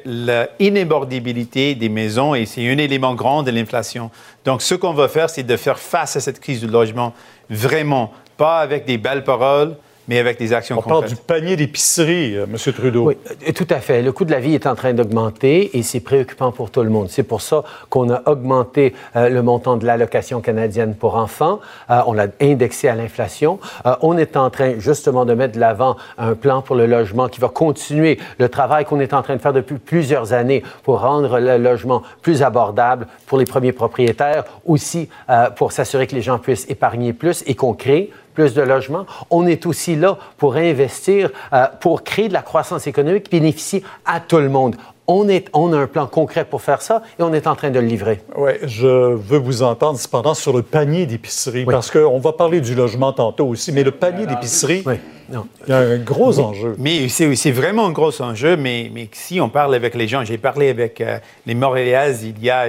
l'inébordabilité 0.60 1.76
des 1.76 1.90
maisons, 1.90 2.36
et 2.36 2.46
c'est 2.46 2.66
un 2.70 2.78
élément 2.78 3.16
grand 3.16 3.44
de 3.44 3.52
l'inflation. 3.52 4.12
Donc, 4.46 4.62
ce 4.62 4.76
qu'on 4.76 4.94
va 4.94 5.08
faire, 5.08 5.30
c'est 5.30 5.44
de 5.44 5.58
faire 5.58 5.80
face 5.80 6.16
à 6.16 6.20
cette 6.22 6.40
crise 6.40 6.62
du 6.62 6.68
logement 6.68 7.14
vraiment, 7.50 8.14
pas 8.38 8.60
avec 8.60 8.86
des 8.86 8.98
belles 8.98 9.24
paroles, 9.24 9.76
mais 10.08 10.20
avec 10.20 10.38
des 10.38 10.54
actions 10.54 10.78
On 10.78 10.82
parle 10.82 11.08
du 11.08 11.16
panier 11.16 11.56
d'épicerie, 11.56 12.38
euh, 12.38 12.46
M. 12.46 12.74
Trudeau. 12.74 13.08
Oui, 13.08 13.18
euh, 13.48 13.52
tout 13.54 13.68
à 13.70 13.80
fait. 13.80 14.02
Le 14.02 14.12
coût 14.12 14.26
de 14.26 14.32
la 14.32 14.40
vie 14.40 14.54
est 14.54 14.68
en 14.68 14.76
train 14.76 14.94
d'augmenter 14.94 15.78
et 15.78 15.84
c'est 15.84 16.00
préoccupant 16.00 16.52
pour 16.52 16.72
tout 16.72 16.84
le 16.84 16.90
monde. 16.90 17.10
C'est 17.10 17.24
pour 17.24 17.42
ça 17.42 17.64
qu'on 17.90 18.10
a 18.12 18.22
augmenté 18.30 18.94
euh, 19.16 19.30
le 19.30 19.42
montant 19.42 19.78
de 19.78 19.86
l'allocation 19.86 20.42
canadienne 20.42 20.96
pour 20.96 21.16
enfants. 21.16 21.60
Euh, 21.90 22.02
on 22.08 22.14
l'a 22.14 22.28
indexé 22.42 22.88
à 22.88 22.96
l'inflation. 22.96 23.60
Euh, 23.86 23.96
on 24.02 24.18
est 24.18 24.38
en 24.38 24.50
train 24.50 24.74
justement 24.80 25.26
de 25.26 25.34
mettre 25.34 25.56
de 25.56 25.60
l'avant 25.60 25.98
un 26.18 26.34
plan 26.36 26.62
pour 26.62 26.76
le 26.76 26.86
logement 26.86 27.28
qui 27.28 27.40
va 27.40 27.50
continuer 27.50 28.20
le 28.40 28.50
travail 28.50 28.86
qu'on 28.86 29.00
est 29.00 29.14
en 29.14 29.22
train 29.22 29.36
de 29.36 29.42
faire 29.42 29.54
depuis 29.54 29.78
plusieurs 29.78 30.34
années 30.34 30.64
pour 30.84 31.02
rendre 31.02 31.40
le 31.40 31.58
logement 31.58 32.02
plus 32.22 32.44
abordable 32.44 33.08
pour 33.26 33.38
les 33.38 33.46
premiers 33.46 33.72
propriétaires, 33.72 34.44
aussi 34.66 35.10
euh, 35.30 35.50
pour 35.50 35.72
s'assurer 35.72 36.08
que 36.08 36.16
les 36.16 36.22
gens 36.22 36.40
puissent 36.40 36.70
épargner 36.70 37.14
plus 37.14 37.44
et 37.48 37.56
qu'on 37.56 37.74
crée 37.74 38.12
plus 38.36 38.54
de 38.54 38.62
logements. 38.62 39.06
On 39.32 39.48
est 39.48 39.66
aussi 39.66 39.96
là 39.96 40.18
pour 40.38 40.58
investir, 40.58 41.32
euh, 41.54 41.66
pour 41.80 42.04
créer 42.04 42.28
de 42.28 42.34
la 42.34 42.42
croissance 42.44 42.86
économique 42.86 43.24
qui 43.24 43.40
bénéficie 43.40 43.82
à 44.06 44.20
tout 44.20 44.38
le 44.38 44.50
monde. 44.50 44.76
On, 45.08 45.30
est, 45.30 45.48
on 45.54 45.72
a 45.72 45.78
un 45.78 45.86
plan 45.86 46.08
concret 46.08 46.46
pour 46.46 46.64
faire 46.64 46.82
ça 46.82 47.04
et 47.20 47.22
on 47.22 47.32
est 47.32 47.46
en 47.46 47.56
train 47.56 47.70
de 47.70 47.80
le 47.80 47.86
livrer. 47.86 48.22
Oui, 48.36 48.54
je 48.64 48.88
veux 49.14 49.38
vous 49.38 49.62
entendre 49.62 50.00
cependant 50.00 50.34
sur 50.34 50.52
le 50.52 50.64
panier 50.64 51.06
d'épicerie, 51.06 51.64
parce 51.64 51.92
qu'on 51.92 52.18
va 52.18 52.34
parler 52.34 52.60
du 52.60 52.74
logement 52.74 53.14
tantôt 53.14 53.46
aussi, 53.46 53.72
mais 53.72 53.84
le 53.84 53.92
panier 53.92 54.26
d'épicerie, 54.26 54.82
Oui. 54.86 54.96
Il 55.28 55.70
y 55.70 55.74
a 55.74 55.78
un 55.80 55.98
gros 55.98 56.38
enjeu. 56.40 56.76
Mais 56.78 57.08
c'est 57.10 57.36
c'est 57.36 57.50
vraiment 57.52 57.88
un 57.88 57.92
gros 57.92 58.22
enjeu, 58.22 58.58
mais, 58.58 58.92
mais 58.94 59.10
si 59.12 59.42
on 59.42 59.50
parle 59.50 59.74
avec 59.74 59.96
les 59.96 60.08
gens, 60.08 60.24
j'ai 60.24 60.38
parlé 60.38 60.70
avec 60.70 61.02
euh, 61.02 61.18
les 61.48 61.56
Montréalais 61.56 62.16
il 62.22 62.44
y 62.44 62.52
a 62.52 62.68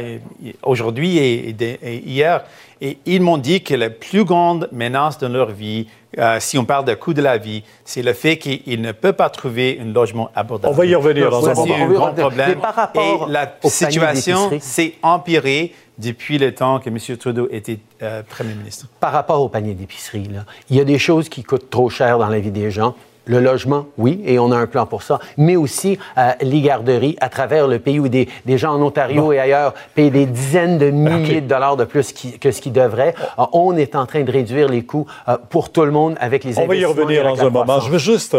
aujourd'hui 0.62 1.18
et, 1.18 1.50
et 1.50 1.52
de- 1.52 1.76
et 1.82 2.02
hier, 2.06 2.44
et 2.80 2.98
ils 3.06 3.22
m'ont 3.22 3.38
dit 3.38 3.62
que 3.62 3.74
la 3.74 3.90
plus 3.90 4.24
grande 4.24 4.68
menace 4.72 5.18
dans 5.18 5.28
leur 5.28 5.50
vie, 5.50 5.86
euh, 6.18 6.38
si 6.40 6.58
on 6.58 6.64
parle 6.64 6.84
de 6.84 6.94
coût 6.94 7.14
de 7.14 7.22
la 7.22 7.38
vie, 7.38 7.62
c'est 7.84 8.02
le 8.02 8.12
fait 8.12 8.38
qu'il 8.38 8.80
ne 8.80 8.92
peut 8.92 9.12
pas 9.12 9.30
trouver 9.30 9.78
un 9.80 9.92
logement 9.92 10.30
abordable. 10.34 10.72
On 10.74 10.76
va 10.76 10.86
y 10.86 10.94
revenir 10.94 11.30
dans 11.30 11.48
un 11.48 11.54
c'est 11.54 11.60
moment. 11.60 11.74
un 11.74 11.86
va 11.86 11.92
y 11.92 11.96
grand 11.96 12.12
problème. 12.12 12.48
Mais 12.50 12.56
par 12.56 12.74
rapport 12.74 13.26
Et 13.28 13.32
la 13.32 13.54
situation 13.64 14.50
s'est 14.60 14.94
empirée 15.02 15.72
depuis 15.98 16.38
le 16.38 16.54
temps 16.54 16.78
que 16.78 16.90
M. 16.90 16.98
Trudeau 17.18 17.48
était 17.50 17.78
euh, 18.02 18.22
Premier 18.28 18.54
ministre. 18.54 18.86
par 19.00 19.12
rapport 19.12 19.40
au 19.40 19.48
panier 19.48 19.74
d'épicerie, 19.74 20.28
il 20.68 20.76
y 20.76 20.80
a 20.80 20.84
des 20.84 20.98
choses 20.98 21.28
qui 21.28 21.42
coûtent 21.42 21.70
trop 21.70 21.88
cher 21.88 22.18
dans 22.18 22.28
la 22.28 22.38
vie 22.38 22.50
des 22.50 22.70
gens. 22.70 22.94
Le 23.28 23.40
logement, 23.40 23.86
oui, 23.98 24.22
et 24.24 24.38
on 24.38 24.52
a 24.52 24.56
un 24.56 24.66
plan 24.66 24.86
pour 24.86 25.02
ça, 25.02 25.18
mais 25.36 25.56
aussi 25.56 25.98
euh, 26.16 26.30
les 26.42 26.60
garderies 26.60 27.16
à 27.20 27.28
travers 27.28 27.66
le 27.66 27.78
pays 27.80 27.98
où 27.98 28.06
des, 28.08 28.28
des 28.44 28.56
gens 28.56 28.72
en 28.74 28.80
Ontario 28.82 29.32
et 29.32 29.40
ailleurs 29.40 29.74
payent 29.96 30.12
des 30.12 30.26
dizaines 30.26 30.78
de 30.78 30.90
milliers 30.90 31.40
de 31.40 31.48
dollars 31.48 31.76
de 31.76 31.84
plus 31.84 32.12
qui- 32.12 32.38
que 32.38 32.52
ce 32.52 32.60
qu'ils 32.60 32.72
devraient. 32.72 33.14
Euh, 33.38 33.44
on 33.52 33.76
est 33.76 33.96
en 33.96 34.06
train 34.06 34.22
de 34.22 34.30
réduire 34.30 34.68
les 34.68 34.84
coûts 34.84 35.06
euh, 35.28 35.36
pour 35.50 35.70
tout 35.70 35.84
le 35.84 35.90
monde 35.90 36.16
avec 36.20 36.44
les 36.44 36.56
On 36.58 36.66
va 36.68 36.74
y 36.76 36.84
revenir 36.84 37.24
dans 37.24 37.40
un 37.40 37.50
moment. 37.50 37.80
Je 37.80 37.90
veux 37.90 37.98
juste, 37.98 38.36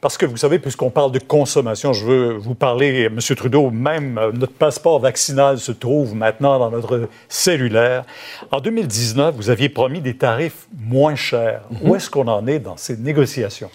parce 0.00 0.18
que 0.18 0.26
vous 0.26 0.36
savez, 0.36 0.58
puisqu'on 0.58 0.90
parle 0.90 1.12
de 1.12 1.20
consommation, 1.20 1.92
je 1.92 2.04
veux 2.04 2.32
vous 2.34 2.54
parler, 2.56 3.04
M. 3.04 3.18
Trudeau, 3.36 3.70
même 3.70 4.18
notre 4.34 4.52
passeport 4.54 4.98
vaccinal 4.98 5.58
se 5.58 5.70
trouve 5.72 6.14
maintenant 6.16 6.58
dans 6.58 6.70
notre 6.70 7.08
cellulaire. 7.28 8.04
En 8.50 8.60
2019, 8.60 9.34
vous 9.36 9.50
aviez 9.50 9.68
promis 9.68 10.00
des 10.00 10.16
tarifs 10.16 10.66
moins 10.76 11.14
chers. 11.14 11.60
Mhm. 11.70 11.88
Où 11.90 11.94
est-ce 11.94 12.10
qu'on 12.10 12.26
en 12.28 12.46
est 12.46 12.58
dans 12.58 12.76
ces 12.76 12.96
négociations? 12.96 13.70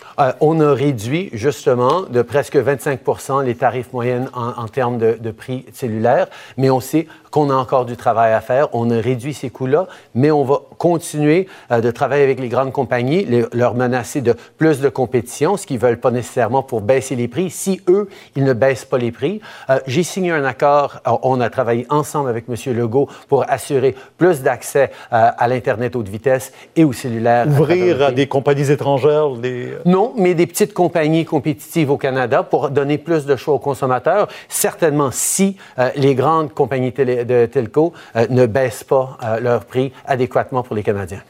On 0.50 0.60
a 0.62 0.74
réduit 0.74 1.30
justement 1.32 2.02
de 2.02 2.24
presque 2.24 2.56
25% 2.56 3.46
les 3.46 3.54
tarifs 3.54 3.94
moyennes 3.94 4.32
en, 4.34 4.68
termes 4.68 4.98
de, 4.98 5.32
prix 5.32 5.64
cellulaires, 5.74 6.28
mais 6.58 6.72
on 6.72 6.80
sait 6.80 7.08
qu'on 7.32 7.50
a 7.50 7.54
encore 7.56 7.86
du 7.86 7.96
travail 7.98 8.34
à 8.34 8.42
faire. 8.42 8.68
On 8.74 8.90
a 8.90 9.00
réduit 9.00 9.34
ces 9.34 9.50
coûts-là, 9.50 9.88
mais 10.16 10.32
on 10.32 10.44
va 10.44 10.62
continuer 10.78 11.48
euh, 11.72 11.82
de 11.82 11.92
travailler 11.92 12.24
avec 12.24 12.40
les 12.40 12.50
grandes 12.50 12.72
compagnies, 12.72 13.26
les- 13.26 13.46
leur 13.54 13.76
menacer 13.76 14.22
de 14.22 14.36
plus 14.58 14.80
de 14.80 14.90
compétition, 14.90 15.58
ce 15.58 15.66
qu'ils 15.66 15.78
ne 15.78 15.82
veulent 15.82 16.00
pas 16.00 16.12
nécessairement 16.12 16.64
pour 16.64 16.82
baisser 16.82 17.16
les 17.16 17.28
prix. 17.28 17.50
Si 17.50 17.82
eux, 17.88 18.10
ils 18.36 18.44
ne 18.44 18.54
baissent 18.54 18.86
pas 18.86 18.98
les 18.98 19.12
prix, 19.12 19.42
euh, 19.70 19.80
j'ai 19.88 20.04
signé 20.04 20.32
un 20.32 20.44
accord. 20.44 21.00
Alors, 21.06 21.20
on 21.24 21.40
a 21.42 21.50
travaillé 21.50 21.86
ensemble 21.90 22.30
avec 22.30 22.46
M. 22.50 22.56
Legault 22.76 23.08
pour 23.28 23.46
assurer 23.50 23.96
plus 24.18 24.42
d'accès 24.42 24.92
euh, 25.14 25.30
à 25.38 25.48
l'Internet 25.48 25.96
haute 25.96 26.08
vitesse 26.08 26.52
et 26.76 26.84
au 26.84 26.94
cellulaire. 26.94 27.48
Ouvrir 27.48 28.02
à 28.04 28.12
des 28.12 28.28
compagnies 28.28 28.72
étrangères 28.72 29.30
les... 29.42 29.74
Non, 29.86 30.14
mais 30.18 30.34
des 30.34 30.48
petites 30.48 30.74
compagnies 30.74 31.26
compétitives 31.26 31.92
au 31.92 31.98
Canada 31.98 32.44
pour 32.44 32.70
donner 32.70 32.98
plus 32.98 33.26
de 33.26 33.36
choix 33.36 33.54
aux 33.56 33.60
consommateurs. 33.60 34.28
Certainement, 34.48 35.10
si 35.12 35.58
euh, 35.78 35.90
les 35.96 36.16
grandes 36.16 36.54
compagnies 36.54 36.92
télé- 36.92 37.19
de 37.26 37.46
telco 37.46 37.94
euh, 38.16 38.28
ne 38.30 38.46
baissent 38.46 38.84
pas 38.84 39.18
euh, 39.24 39.40
leur 39.40 39.66
prix 39.66 39.92
adéquatement 40.06 40.64
pour 40.64 40.76
les 40.76 40.84
Canadiens. 40.84 41.22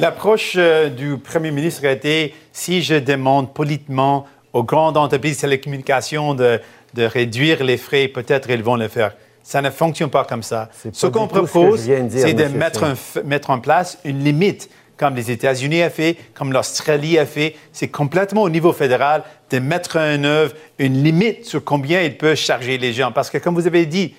L'approche 0.00 0.54
euh, 0.56 0.88
du 0.88 1.18
Premier 1.18 1.50
ministre 1.50 1.86
a 1.86 1.92
été 1.92 2.34
si 2.52 2.82
je 2.82 2.94
demande 2.94 3.54
politiquement 3.54 4.26
aux 4.52 4.62
grandes 4.62 4.96
entreprises 4.96 5.36
de 5.36 5.40
télécommunications 5.42 6.34
de, 6.34 6.60
de 6.94 7.04
réduire 7.04 7.64
les 7.64 7.76
frais, 7.76 8.08
peut-être 8.08 8.50
ils 8.50 8.62
vont 8.62 8.76
le 8.76 8.88
faire. 8.88 9.12
Ça 9.42 9.62
ne 9.62 9.70
fonctionne 9.70 10.10
pas 10.10 10.24
comme 10.24 10.42
ça. 10.42 10.68
Ce 10.92 11.06
qu'on 11.06 11.26
propose, 11.26 11.86
de 11.86 12.08
c'est 12.10 12.34
de 12.34 12.44
mettre, 12.44 12.84
un 12.84 12.94
mettre 13.24 13.50
en 13.50 13.60
place 13.60 13.98
une 14.04 14.22
limite, 14.22 14.68
comme 14.98 15.14
les 15.14 15.30
États-Unis 15.30 15.82
a 15.82 15.90
fait, 15.90 16.16
comme 16.34 16.52
l'Australie 16.52 17.18
a 17.18 17.24
fait. 17.24 17.56
C'est 17.72 17.88
complètement 17.88 18.42
au 18.42 18.50
niveau 18.50 18.72
fédéral 18.72 19.22
de 19.50 19.58
mettre 19.58 19.96
en 19.96 20.22
œuvre 20.24 20.52
une 20.78 21.02
limite 21.02 21.46
sur 21.46 21.64
combien 21.64 22.02
ils 22.02 22.18
peuvent 22.18 22.36
charger 22.36 22.76
les 22.76 22.92
gens. 22.92 23.10
Parce 23.10 23.30
que, 23.30 23.38
comme 23.38 23.54
vous 23.54 23.66
avez 23.66 23.86
dit, 23.86 24.14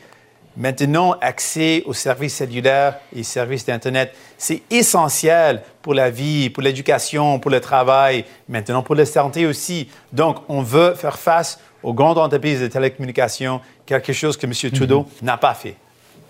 Maintenant, 0.60 1.16
accès 1.22 1.84
aux 1.86 1.94
services 1.94 2.36
cellulaires 2.36 2.96
et 3.16 3.24
services 3.24 3.66
d'Internet, 3.66 4.12
c'est 4.38 4.62
essentiel 4.70 5.62
pour 5.82 5.94
la 5.94 6.10
vie, 6.10 6.50
pour 6.50 6.62
l'éducation, 6.62 7.40
pour 7.40 7.50
le 7.50 7.62
travail, 7.62 8.26
maintenant 8.50 8.82
pour 8.84 8.96
la 8.96 9.06
santé 9.06 9.46
aussi. 9.46 9.88
Donc, 10.12 10.36
on 10.50 10.62
veut 10.62 10.96
faire 10.96 11.18
face 11.18 11.60
aux 11.82 11.94
grandes 11.94 12.18
entreprises 12.18 12.60
de 12.60 12.68
télécommunications, 12.68 13.62
quelque 13.86 14.12
chose 14.12 14.36
que 14.36 14.46
M. 14.46 14.54
Trudeau 14.74 15.06
n'a 15.22 15.38
pas 15.38 15.54
fait. 15.54 15.76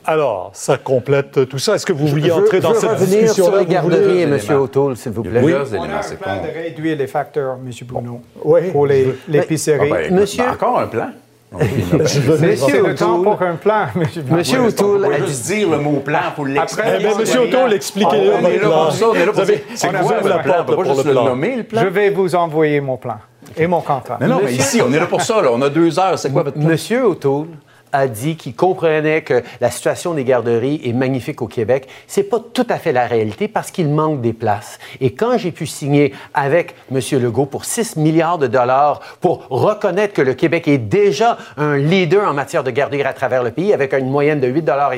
Alors, 0.05 0.51
ça 0.53 0.77
complète 0.77 1.49
tout 1.49 1.57
ça. 1.57 1.73
Est-ce 1.73 1.85
que 1.87 1.93
vous 1.93 2.07
vouliez 2.07 2.27
je 2.29 2.33
entrer 2.33 2.59
dans 2.59 2.69
je 2.69 2.75
veux 2.75 2.79
cette 2.81 2.89
revenir 2.91 3.19
discussion 3.21 3.45
sur 3.45 3.55
les 3.57 3.65
garderies, 3.65 4.21
M. 4.21 4.39
O'Toole, 4.51 4.95
s'il 4.95 5.11
vous 5.11 5.23
plaît. 5.23 5.41
plusieurs 5.41 5.73
On 5.73 5.83
a 5.89 5.95
un 5.97 6.01
C'est 6.03 6.17
plan 6.19 6.37
de 6.41 6.47
réduire 6.53 6.95
les 6.97 7.07
facteurs, 7.07 7.55
M. 7.55 7.71
Bruno, 7.87 8.21
Oui. 8.43 8.69
pour 8.71 8.85
les- 8.85 9.15
l'épicerie. 9.27 9.89
Ah 9.91 9.95
ben, 10.09 10.15
ben, 10.37 10.49
encore 10.51 10.79
un 10.79 10.87
plan. 10.87 11.09
Temps 11.51 13.19
O'Toole. 13.19 13.23
pour 13.23 13.41
un 13.41 13.55
plan. 13.55 13.87
Monsieur 14.29 14.59
O'Toole 14.61 15.05
On 15.05 15.25
juste 15.25 15.47
dire 15.47 15.69
le 15.69 15.77
mot 15.79 15.99
plan 15.99 16.19
pour 16.35 16.45
l'expliquer. 16.45 16.89
Eh 17.01 17.17
Monsieur 17.19 17.39
O'Toole, 17.41 17.73
expliquez-le. 17.73 18.31
On 18.33 18.47
est 18.47 18.57
là 18.59 18.67
pour 18.69 18.91
ça, 18.91 19.05
on 19.09 19.13
est 19.15 19.19
là 19.19 19.25
pour 19.25 19.33
Vous 19.33 19.39
avez- 19.41 19.55
dire, 19.55 19.65
c'est 19.75 19.91
la 19.91 19.99
plan? 20.39 20.63
porte 20.63 20.73
pour 20.75 20.85
juste 20.85 21.05
le 21.05 21.11
plan? 21.11 21.25
nommer, 21.25 21.55
le 21.57 21.63
plan? 21.63 21.81
Je 21.81 21.87
vais 21.87 22.09
vous 22.11 22.35
envoyer 22.35 22.79
mon 22.81 22.97
plan 22.97 23.17
et 23.57 23.65
mon 23.67 23.81
contrat. 23.81 24.17
Non, 24.21 24.27
non, 24.27 24.41
mais 24.43 24.53
ici, 24.53 24.81
on 24.85 24.93
est 24.93 24.99
là 24.99 25.07
pour 25.07 25.21
ça. 25.21 25.41
On 25.51 25.61
a 25.61 25.69
deux 25.69 25.97
heures. 25.99 26.19
C'est 26.19 26.31
quoi 26.31 26.43
votre 26.43 26.57
plan? 26.57 26.67
Monsieur 26.69 27.05
O'Toole 27.07 27.47
a 27.91 28.07
dit 28.07 28.35
qu'il 28.35 28.55
comprenait 28.55 29.21
que 29.21 29.43
la 29.61 29.71
situation 29.71 30.13
des 30.13 30.23
garderies 30.23 30.81
est 30.83 30.93
magnifique 30.93 31.41
au 31.41 31.47
Québec. 31.47 31.87
C'est 32.07 32.23
pas 32.23 32.39
tout 32.53 32.67
à 32.69 32.77
fait 32.77 32.91
la 32.91 33.07
réalité 33.07 33.47
parce 33.47 33.71
qu'il 33.71 33.89
manque 33.89 34.21
des 34.21 34.33
places. 34.33 34.79
Et 35.01 35.13
quand 35.13 35.37
j'ai 35.37 35.51
pu 35.51 35.65
signer 35.65 36.13
avec 36.33 36.75
Monsieur 36.91 37.19
Legault 37.19 37.45
pour 37.45 37.65
6 37.65 37.95
milliards 37.95 38.37
de 38.37 38.47
dollars 38.47 38.99
pour 39.21 39.47
reconnaître 39.49 40.13
que 40.13 40.21
le 40.21 40.33
Québec 40.33 40.67
est 40.67 40.77
déjà 40.77 41.37
un 41.57 41.77
leader 41.77 42.27
en 42.27 42.33
matière 42.33 42.63
de 42.63 42.71
garderies 42.71 43.03
à 43.03 43.13
travers 43.13 43.43
le 43.43 43.51
pays 43.51 43.73
avec 43.73 43.93
une 43.93 44.09
moyenne 44.09 44.39
de 44.39 44.47
8,50 44.47 44.61
dollars 44.61 44.91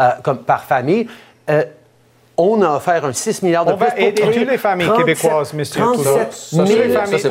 euh, 0.00 0.10
comme 0.22 0.38
par 0.38 0.64
famille, 0.64 1.06
euh, 1.50 1.64
on 2.38 2.60
a 2.62 2.76
offert 2.76 3.04
un 3.04 3.12
6 3.12 3.42
milliards 3.42 3.64
de 3.64 3.72
On 3.72 3.76
plus 3.76 3.86
va 3.86 3.90
pour 3.92 4.02
aider 4.04 4.22
toutes 4.22 4.50
les 4.50 4.58
familles 4.58 4.86
37 4.86 5.06
québécoises, 5.06 5.52
monsieur 5.54 5.80
Trudeau. 5.82 6.02
37 6.02 6.32
Ça, 6.32 6.56
000 6.56 6.66
c'est- 6.66 6.74
les 6.86 6.92
ça, 6.92 6.98
pas, 7.00 7.06
ça, 7.06 7.10
places. 7.10 7.22
c'est 7.22 7.30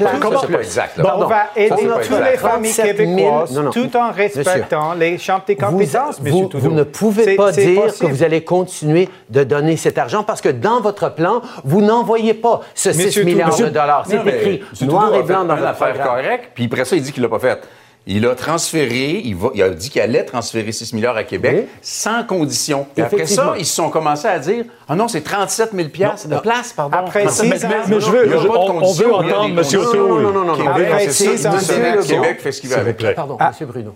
pas 0.53 0.59
exact. 0.61 0.99
on 0.99 1.25
va 1.25 1.29
Ça, 1.29 1.45
aider 1.55 1.69
toutes 1.77 2.09
les 2.09 2.37
familles 2.37 2.71
37 2.73 2.97
000 2.97 3.09
québécoises 3.15 3.51
non, 3.51 3.63
non. 3.63 3.69
tout 3.71 3.95
en 3.97 4.07
Monsieur. 4.09 4.23
respectant 4.41 4.93
les 4.93 5.17
champs 5.17 5.41
de 5.47 5.53
Vous, 5.53 5.65
compétences, 5.71 6.19
vous- 6.19 6.45
Trudeau. 6.47 6.57
vous 6.59 6.71
ne 6.71 6.83
pouvez 6.83 7.35
pas 7.35 7.51
dire 7.51 7.81
possible. 7.83 8.07
que 8.09 8.13
vous 8.15 8.23
allez 8.23 8.43
continuer 8.43 9.09
de 9.29 9.43
donner 9.43 9.77
cet 9.77 9.97
argent 9.97 10.23
parce 10.23 10.41
que 10.41 10.49
dans 10.49 10.81
votre 10.81 11.13
plan, 11.13 11.41
vous 11.63 11.81
n'envoyez 11.81 12.33
pas 12.33 12.61
ce 12.73 12.91
6 12.91 13.05
Monsieur 13.05 13.23
milliards 13.23 13.49
Trudeau. 13.51 13.65
de 13.69 13.73
dollars. 13.73 14.05
C'est 14.07 14.15
écrit 14.27 14.63
noir 14.81 15.13
et 15.15 15.21
blanc 15.23 15.43
dans 15.45 15.53
une 15.55 15.59
votre 15.59 15.71
affaire 15.71 15.93
programme. 15.93 16.07
correcte, 16.23 16.49
puis 16.55 16.65
après 16.65 16.85
ça, 16.85 16.95
il 16.95 17.01
dit 17.03 17.11
qu'il 17.11 17.21
l'a 17.21 17.29
pas 17.29 17.39
fait. 17.39 17.61
Il 18.07 18.25
a 18.27 18.35
transféré, 18.35 19.19
il, 19.23 19.35
va- 19.35 19.49
il 19.55 19.63
a 19.63 19.69
dit 19.69 19.89
qu'il 19.89 19.99
allait 19.99 20.23
transférer 20.23 20.71
6 20.71 20.93
milliards 20.93 21.17
à 21.17 21.23
Québec 21.23 21.55
Oui. 21.61 21.67
sans 21.81 22.23
condition. 22.23 22.85
Après 23.01 23.25
ça, 23.25 23.55
ils 23.57 23.65
se 23.65 23.73
sont 23.73 23.89
commencés 23.89 24.27
à 24.27 24.37
dire 24.37 24.65
Ah 24.87 24.95
non, 24.95 25.07
c'est 25.07 25.21
37 25.21 25.71
000 25.73 25.89
piastres 25.89 26.27
de 26.27 26.35
non. 26.35 26.41
place, 26.41 26.71
pardon. 26.71 26.95
Après 26.97 27.23
37 27.23 27.45
000 27.47 27.57
six 27.57 27.65
ans- 27.65 27.69
piastres. 27.69 27.89
mais 27.89 27.99
je 27.99 28.11
veux- 28.11 28.29
je- 28.29 28.47
on- 28.47 28.83
on 28.83 28.93
veut 28.93 29.13
entendre. 29.13 29.45
M. 29.45 29.57
O'Toole. 29.59 29.97
Non, 29.97 30.31
non, 30.31 30.31
non, 30.31 30.45
non, 30.45 30.55
non. 30.57 30.67
Après 30.69 30.83
Québec, 30.85 32.41
fait 32.41 32.51
ce 32.51 32.61
qu'il 32.61 32.69
veut 32.69 32.77
avec. 32.77 33.15
Pardon, 33.15 33.37
Ah. 33.39 33.51
M. 33.59 33.67
Bruno. 33.67 33.95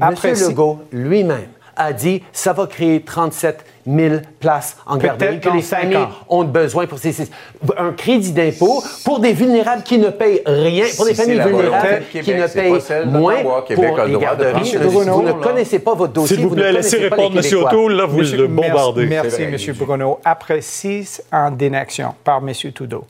Après, 0.00 0.32
Legault 0.34 0.78
lui-même 0.92 1.48
a 1.78 1.92
dit 1.94 2.22
ça 2.32 2.52
va 2.52 2.66
créer 2.66 3.00
37 3.00 3.64
000 3.86 4.16
places 4.38 4.76
en 4.84 4.98
Peut-être 4.98 5.16
garderie 5.18 5.40
que 5.40 5.48
les 5.48 5.62
cinq 5.62 5.80
familles 5.82 5.96
ans. 5.96 6.08
ont 6.28 6.44
besoin 6.44 6.86
pour 6.86 6.98
ces, 6.98 7.14
un 7.78 7.92
crédit 7.92 8.32
d'impôt 8.32 8.82
pour 9.04 9.18
des 9.20 9.32
vulnérables 9.32 9.82
qui 9.82 9.96
ne 9.98 10.10
payent 10.10 10.42
rien, 10.44 10.84
pour 10.96 11.06
des 11.06 11.14
Si 11.14 11.22
familles 11.22 11.40
vulnérables 11.40 12.02
Québec, 12.12 12.24
qui 12.24 12.34
ne 12.34 12.46
payent 12.46 13.06
moins 13.06 13.36
pour 13.42 13.56
a 13.56 13.64
le 13.68 13.74
les 13.78 13.86
droit 13.86 14.06
de 14.06 14.18
garderies. 14.18 14.72
prendre 14.76 14.88
Vous, 14.90 15.22
ne 15.22 15.32
connaissez 15.32 15.78
pas 15.78 15.94
votre 15.94 16.12
dossier, 16.12 16.36
S'il 16.36 16.44
vous 16.46 16.54
ne 16.54 16.60
plaît, 16.60 16.72
laissez 16.72 16.98
répondre 16.98 17.38
M. 17.38 17.58
O'Toole. 17.64 17.92
Là, 17.94 18.04
vous 18.04 18.18
Monsieur- 18.18 18.36
le 18.36 18.46
bombardez. 18.48 19.06
Merci, 19.06 19.42
M. 19.42 19.56
Bruno. 19.78 20.18
Après 20.24 20.60
six 20.60 21.22
ans 21.32 21.50
d'inaction 21.50 22.14
par 22.24 22.42
M. 22.46 22.52
Trudeau, 22.74 23.04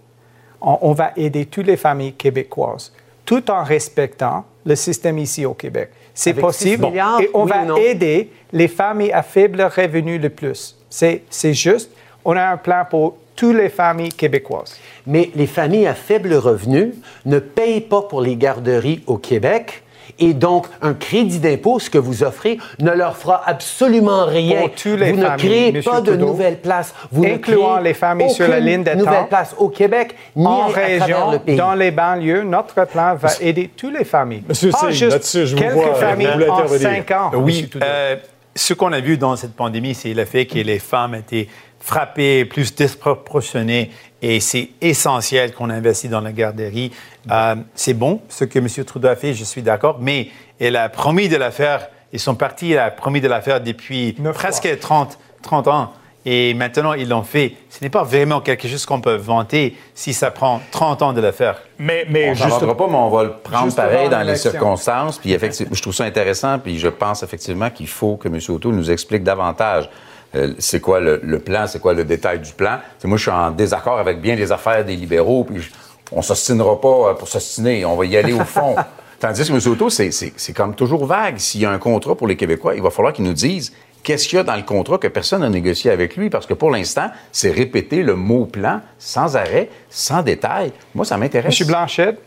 on, 0.61 0.79
on 0.83 0.93
va 0.93 1.11
aider 1.17 1.47
toutes 1.47 1.67
les 1.67 1.77
familles 1.77 2.13
québécoises, 2.13 2.93
tout 3.25 3.51
en 3.51 3.65
respectant 3.65 4.45
le 4.65 4.77
système 4.77 5.19
ici 5.19 5.45
au 5.45 5.55
Québec. 5.55 5.91
C'est 6.19 6.35
possible. 6.35 6.85
6 6.85 6.91
milliards, 6.91 7.21
et 7.21 7.31
on 7.33 7.45
oui 7.45 7.51
va 7.53 7.81
aider 7.81 8.31
les 8.53 8.67
familles 8.67 9.13
à 9.13 9.23
faible 9.23 9.63
revenu 9.63 10.19
le 10.19 10.31
plus. 10.31 10.77
C'est 10.91 11.23
c'est 11.31 11.55
juste. 11.55 11.93
On 12.25 12.37
a 12.37 12.45
un 12.45 12.57
plan 12.57 12.85
pour 12.91 13.19
toutes 13.37 13.57
les 13.57 13.69
familles 13.69 14.13
québécoises. 14.13 14.77
Mais 15.07 15.31
les 15.37 15.47
familles 15.47 15.87
à 15.87 15.95
faible 15.95 16.35
revenu 16.35 16.93
ne 17.25 17.39
payent 17.39 17.83
pas 17.83 18.03
pour 18.03 18.21
les 18.21 18.35
garderies 18.35 19.05
au 19.07 19.17
Québec. 19.17 19.85
Et 20.19 20.35
donc, 20.35 20.67
un 20.83 20.95
crédit 20.95 21.39
d'impôt, 21.39 21.79
ce 21.79 21.91
que 21.91 21.99
vous 21.99 22.23
offrez, 22.23 22.59
ne 22.81 22.91
leur 22.91 23.17
fera 23.17 23.43
absolument 23.47 24.27
rien. 24.27 24.63
Pour 24.63 24.71
tous 24.73 24.97
les 24.97 25.13
vous 25.13 25.19
ne 25.19 25.25
familles, 25.25 25.47
créez 25.47 25.73
Monsieur 25.73 25.91
pas 25.91 26.01
de 26.01 26.17
nouvelles 26.17 26.59
places. 26.59 26.95
Vous 27.13 27.25
ne 27.25 27.35
incluant 27.35 27.75
créez 27.75 27.85
les 27.85 27.95
familles 27.95 28.31
sur 28.31 28.49
la 28.49 28.61
ligne 28.61 28.83
d'attente, 28.83 29.05
nouvelles 29.05 29.29
places 29.29 29.55
au 29.59 29.69
Québec, 29.69 30.15
ni 30.35 30.47
en 30.47 30.67
à, 30.67 30.71
travers 30.71 31.01
région, 31.01 31.31
le 31.33 31.39
pays. 31.39 31.57
dans 31.57 31.75
les 31.75 31.91
banlieues, 31.91 32.43
notre 32.43 32.85
plan 32.87 33.15
va 33.15 33.29
aider 33.41 33.71
toutes 33.77 33.97
les 33.97 34.05
familles. 34.05 34.43
Monsieur 34.49 34.71
Pas 34.71 34.79
Singh, 34.79 34.91
juste 34.93 35.45
je 35.45 35.55
vous 35.55 35.63
quelques 35.63 35.75
vois, 35.75 35.93
vous 35.93 36.01
familles 36.01 36.33
voulez 36.33 36.49
en 36.49 36.69
cinq 36.69 37.11
ans. 37.11 37.31
Oui, 37.35 37.69
euh, 37.83 38.17
ce 38.55 38.75
qu'on 38.75 38.93
a 38.93 39.01
vu 39.01 39.17
dans 39.17 39.37
cette 39.37 39.55
pandémie, 39.55 39.95
c'est 39.95 40.15
le 40.15 40.25
fait 40.25 40.47
que 40.47 40.59
les 40.59 40.79
femmes 40.79 41.15
étaient 41.15 41.49
frappées, 41.81 42.45
plus 42.45 42.75
disproportionnées, 42.75 43.91
et 44.23 44.41
c'est 44.41 44.71
essentiel 44.81 45.53
qu'on 45.55 45.71
investisse 45.71 46.11
dans 46.11 46.21
la 46.21 46.33
garderie. 46.33 46.93
Euh, 47.31 47.55
c'est 47.75 47.95
bon, 47.95 48.21
ce 48.29 48.45
que 48.45 48.59
M. 48.59 48.69
Trudeau 48.85 49.09
a 49.09 49.17
fait, 49.17 49.33
je 49.35 49.45
suis 49.45 49.63
d'accord, 49.63 49.99
mais 50.01 50.29
elle 50.61 50.77
a 50.77 50.89
promis 50.89 51.29
de 51.29 51.37
la 51.37 51.51
faire, 51.51 51.89
et 52.13 52.19
son 52.19 52.35
parti 52.35 52.77
a 52.77 52.91
promis 52.91 53.21
de 53.21 53.29
la 53.29 53.41
faire 53.41 53.61
depuis 53.61 54.17
presque 54.35 54.79
30, 54.79 55.19
30 55.43 55.69
ans. 55.69 55.93
Et 56.31 56.53
maintenant, 56.53 56.93
ils 56.93 57.09
l'ont 57.09 57.23
fait. 57.23 57.55
Ce 57.71 57.79
n'est 57.83 57.89
pas 57.89 58.03
vraiment 58.03 58.41
quelque 58.41 58.69
chose 58.69 58.85
qu'on 58.85 59.01
peut 59.01 59.15
vanter 59.15 59.77
si 59.95 60.13
ça 60.13 60.31
prend 60.31 60.61
30 60.73 61.01
ans 61.03 61.13
de 61.15 61.23
le 61.23 61.31
faire. 61.33 61.63
Mais, 61.79 62.05
mais 62.11 62.27
On 62.27 62.31
ne 62.31 62.35
juste- 62.35 62.59
pas, 62.77 62.87
mais 62.87 62.95
on 62.97 63.09
va 63.09 63.25
le 63.25 63.33
prendre 63.33 63.75
pareil 63.75 64.09
dans 64.11 64.21
les 64.23 64.37
circonstances. 64.37 65.19
Puis 65.19 65.33
effectivement, 65.33 65.75
je 65.75 65.81
trouve 65.81 65.95
ça 65.95 66.05
intéressant, 66.05 66.59
puis 66.59 66.79
je 66.79 66.89
pense 66.89 67.23
effectivement 67.23 67.71
qu'il 67.71 67.89
faut 67.89 68.17
que 68.17 68.29
M. 68.29 68.39
Auto 68.49 68.73
nous 68.73 68.91
explique 68.91 69.23
davantage. 69.23 69.89
Euh, 70.35 70.53
c'est 70.59 70.81
quoi 70.81 71.01
le, 71.01 71.21
le 71.23 71.39
plan, 71.39 71.67
c'est 71.67 71.81
quoi 71.81 71.95
le 71.95 72.05
détail 72.05 72.41
du 72.41 72.53
plan? 72.53 72.79
Moi, 73.05 73.17
je 73.17 73.23
suis 73.23 73.31
en 73.31 73.51
désaccord 73.51 73.99
avec 73.99 74.21
bien 74.21 74.35
les 74.35 74.53
affaires 74.53 74.85
des 74.85 74.97
libéraux, 74.97 75.45
puis 75.45 75.61
je- 75.63 75.71
on 76.13 76.23
s'ostinera 76.23 76.81
pas 76.81 76.89
euh, 77.11 77.15
pour 77.15 77.29
s'ostiner, 77.29 77.85
on 77.85 77.97
va 77.97 78.05
y 78.07 78.17
aller 78.17 78.33
au 78.33 78.45
fond. 78.45 78.77
Tandis 79.21 79.49
que 79.49 79.53
M. 79.53 79.73
Auto, 79.73 79.91
c'est 79.91 80.53
comme 80.55 80.75
toujours 80.75 81.05
vague. 81.05 81.39
S'il 81.39 81.61
y 81.63 81.67
a 81.67 81.71
un 81.71 81.79
contrat 81.79 82.15
pour 82.15 82.27
les 82.29 82.37
Québécois, 82.37 82.75
il 82.77 82.83
va 82.83 82.91
falloir 82.91 83.13
qu'ils 83.13 83.25
nous 83.25 83.33
disent 83.33 83.73
qu'est-ce 84.05 84.29
qu'il 84.29 84.37
y 84.37 84.41
a 84.41 84.45
dans 84.45 84.55
le 84.55 84.63
contrat 84.63 84.97
que 84.99 85.09
personne 85.09 85.41
n'a 85.41 85.49
négocié 85.51 85.91
avec 85.91 86.17
lui, 86.17 86.31
parce 86.31 86.47
que 86.47 86.55
pour 86.55 86.71
l'instant, 86.71 87.11
c'est 87.33 87.51
répéter 87.51 88.03
le 88.05 88.15
mot 88.15 88.47
plan 88.47 88.81
sans 88.99 89.37
arrêt, 89.37 89.71
sans 89.91 90.23
détail. 90.23 90.73
Moi, 90.95 91.05
ça 91.05 91.17
m'intéresse. 91.17 91.49
Monsieur 91.49 91.65
Blanchette, 91.67 92.21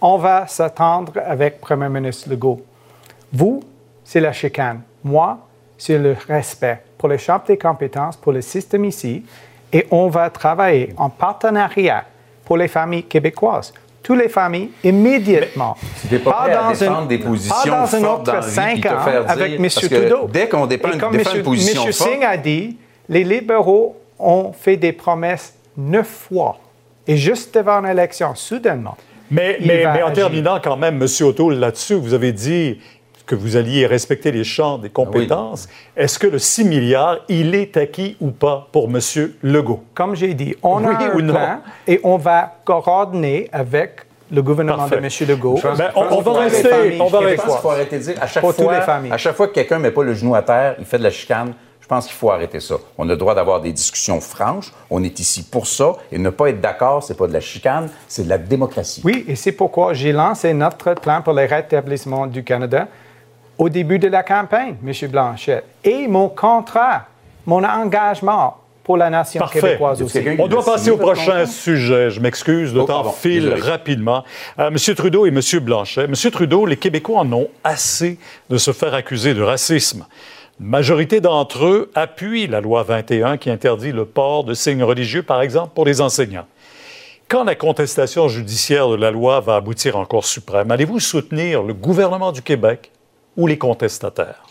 on 0.00 0.18
va 0.18 0.46
s'attendre 0.48 1.12
avec 1.24 1.60
Premier 1.60 1.88
ministre 1.88 2.28
Legault. 2.28 2.60
Vous, 3.32 3.62
c'est 4.04 4.20
la 4.20 4.32
chicane. 4.32 4.80
Moi, 5.04 5.38
c'est 5.78 5.96
le 5.98 6.16
respect 6.28 6.82
pour 7.02 7.08
les 7.08 7.18
champs 7.18 7.40
des 7.44 7.58
compétences, 7.58 8.16
pour 8.16 8.30
le 8.30 8.40
système 8.40 8.84
ici. 8.84 9.24
Et 9.72 9.88
on 9.90 10.06
va 10.06 10.30
travailler 10.30 10.94
en 10.96 11.10
partenariat 11.10 12.04
pour 12.44 12.56
les 12.56 12.68
familles 12.68 13.02
québécoises. 13.02 13.74
Toutes 14.04 14.20
les 14.20 14.28
familles, 14.28 14.70
immédiatement. 14.84 15.76
Pas, 16.24 16.42
à 16.42 16.72
défendre 16.72 17.08
des 17.08 17.18
positions 17.18 17.56
pas 17.56 17.68
dans 17.68 17.94
un 17.96 18.00
fortes 18.00 18.26
dans 18.26 18.32
autre 18.38 18.44
cinq 18.44 18.86
ans 18.86 18.98
avec 19.26 19.58
M. 19.58 19.68
Trudeau. 19.68 20.28
dès 20.32 20.48
qu'on 20.48 20.68
une- 20.68 20.78
comme 21.00 21.16
défend 21.16 21.32
une 21.32 21.38
M. 21.38 21.42
position 21.42 21.86
M. 21.86 21.92
Singh 21.92 22.24
a 22.24 22.36
dit, 22.36 22.76
les 23.08 23.24
libéraux 23.24 23.96
ont 24.20 24.52
fait 24.52 24.76
des 24.76 24.92
promesses 24.92 25.54
neuf 25.76 26.06
fois. 26.28 26.58
Et 27.08 27.16
juste 27.16 27.52
devant 27.52 27.80
l'élection, 27.80 28.32
soudainement, 28.36 28.96
Mais, 29.28 29.58
en 29.84 29.90
agir. 29.90 30.12
terminant 30.12 30.60
quand 30.62 30.76
même, 30.76 31.02
M. 31.02 31.08
O'Toole, 31.26 31.54
là-dessus, 31.54 31.94
vous 31.94 32.14
avez 32.14 32.30
dit 32.30 32.78
que 33.26 33.34
vous 33.34 33.56
alliez 33.56 33.86
respecter 33.86 34.32
les 34.32 34.44
champs 34.44 34.78
des 34.78 34.90
compétences. 34.90 35.68
Est-ce 35.96 36.18
que 36.18 36.26
le 36.26 36.38
6 36.38 36.64
milliards, 36.64 37.18
il 37.28 37.54
est 37.54 37.76
acquis 37.76 38.16
ou 38.20 38.30
pas 38.30 38.68
pour 38.72 38.88
M. 38.88 38.98
Legault? 39.42 39.82
Comme 39.94 40.14
j'ai 40.16 40.34
dit, 40.34 40.54
on 40.62 40.78
Oui 40.84 40.94
a 40.94 41.12
un 41.12 41.14
ou 41.14 41.20
non? 41.22 41.34
plan 41.34 41.60
et 41.86 42.00
on 42.04 42.16
va 42.16 42.52
coordonner 42.64 43.48
avec 43.52 44.06
le 44.30 44.42
gouvernement 44.42 44.78
Parfait. 44.88 44.96
de 45.00 45.04
M. 45.04 45.28
Legault. 45.28 45.56
Je 45.56 45.62
pense- 45.68 45.78
Ben, 45.78 45.90
je 45.94 45.98
on, 46.00 46.20
va 46.22 46.32
rester, 46.40 46.68
familles 46.68 46.98
on 47.00 47.06
va 47.08 47.20
Je 47.20 47.24
rester. 47.26 47.42
pense 47.46 47.52
qu'il 47.54 47.62
faut 47.62 47.70
arrêter 47.70 47.98
de 47.98 48.02
dire 48.02 48.14
à 48.20 48.26
chaque 48.26 48.42
Pour 48.42 48.54
fois, 48.54 48.74
les 48.74 48.80
familles. 48.80 49.12
à 49.12 49.18
chaque 49.18 49.36
fois 49.36 49.48
que 49.48 49.52
quelqu'un 49.54 49.78
met 49.78 49.90
pas 49.90 50.02
le 50.02 50.14
genou 50.14 50.34
à 50.34 50.42
terre, 50.42 50.76
il 50.78 50.84
fait 50.84 50.98
de 50.98 51.02
la 51.02 51.10
chicane. 51.10 51.52
Je 51.80 51.86
pense 51.88 52.06
qu'il 52.06 52.14
faut 52.14 52.30
arrêter 52.30 52.58
ça. 52.60 52.76
On 52.96 53.04
a 53.08 53.12
le 53.12 53.16
droit 53.18 53.34
d'avoir 53.34 53.60
des 53.60 53.72
discussions 53.72 54.20
franches. 54.20 54.72
On 54.88 55.02
est 55.04 55.18
ici 55.20 55.42
pour 55.42 55.66
ça. 55.66 55.92
Et 56.10 56.16
ne 56.18 56.30
pas 56.30 56.48
être 56.48 56.60
d'accord, 56.62 57.02
c'est 57.02 57.16
pas 57.16 57.26
de 57.26 57.32
la 57.34 57.40
chicane, 57.40 57.90
c'est 58.08 58.22
de 58.24 58.28
la 58.30 58.38
démocratie. 58.38 59.02
Oui, 59.04 59.24
et 59.28 59.34
c'est 59.36 59.52
pourquoi 59.52 59.92
j'ai 59.92 60.12
lancé 60.12 60.54
notre 60.54 60.94
plan 60.94 61.20
pour 61.20 61.34
le 61.34 61.44
rétablissement 61.44 62.26
du 62.26 62.42
Canada 62.44 62.88
au 63.58 63.68
début 63.68 63.98
de 63.98 64.08
la 64.08 64.22
campagne, 64.22 64.76
M. 64.86 65.08
Blanchet. 65.10 65.62
Et 65.84 66.06
mon 66.08 66.28
contrat, 66.28 67.06
mon 67.46 67.62
engagement 67.64 68.56
pour 68.84 68.96
la 68.96 69.10
nation 69.10 69.38
Parfait. 69.40 69.60
québécoise 69.60 70.02
aussi. 70.02 70.20
On 70.38 70.48
doit 70.48 70.64
passer 70.64 70.90
au 70.90 70.96
prochain 70.96 71.24
contrat? 71.24 71.46
sujet. 71.46 72.10
Je 72.10 72.20
m'excuse, 72.20 72.74
le 72.74 72.80
Oh, 72.80 72.84
temps 72.84 73.12
file 73.12 73.44
désolé. 73.44 73.60
rapidement. 73.60 74.24
Euh, 74.58 74.70
Monsieur 74.70 74.94
Trudeau 74.94 75.24
et 75.26 75.30
Monsieur 75.30 75.60
Blanchet. 75.60 76.06
Monsieur 76.08 76.30
Trudeau, 76.32 76.66
les 76.66 76.76
Québécois 76.76 77.20
en 77.20 77.32
ont 77.32 77.48
assez 77.62 78.18
de 78.50 78.58
se 78.58 78.72
faire 78.72 78.94
accuser 78.94 79.34
de 79.34 79.42
racisme. 79.42 80.04
Une 80.60 80.66
majorité 80.66 81.20
d'entre 81.20 81.64
eux 81.64 81.90
appuient 81.94 82.46
la 82.48 82.60
loi 82.60 82.82
21 82.82 83.36
qui 83.36 83.50
interdit 83.50 83.92
le 83.92 84.04
port 84.04 84.44
de 84.44 84.54
signes 84.54 84.82
religieux, 84.84 85.22
par 85.22 85.42
exemple, 85.42 85.70
pour 85.74 85.84
les 85.84 86.00
enseignants. 86.00 86.46
Quand 87.28 87.44
la 87.44 87.54
contestation 87.54 88.28
judiciaire 88.28 88.88
de 88.88 88.94
la 88.96 89.10
loi 89.10 89.40
va 89.40 89.56
aboutir 89.56 89.96
en 89.96 90.04
Cour 90.04 90.24
suprême, 90.24 90.70
allez-vous 90.70 91.00
soutenir 91.00 91.62
le 91.62 91.72
gouvernement 91.72 92.30
du 92.30 92.42
Québec 92.42 92.90
ou 93.36 93.46
les 93.46 93.58
contestataires? 93.58 94.42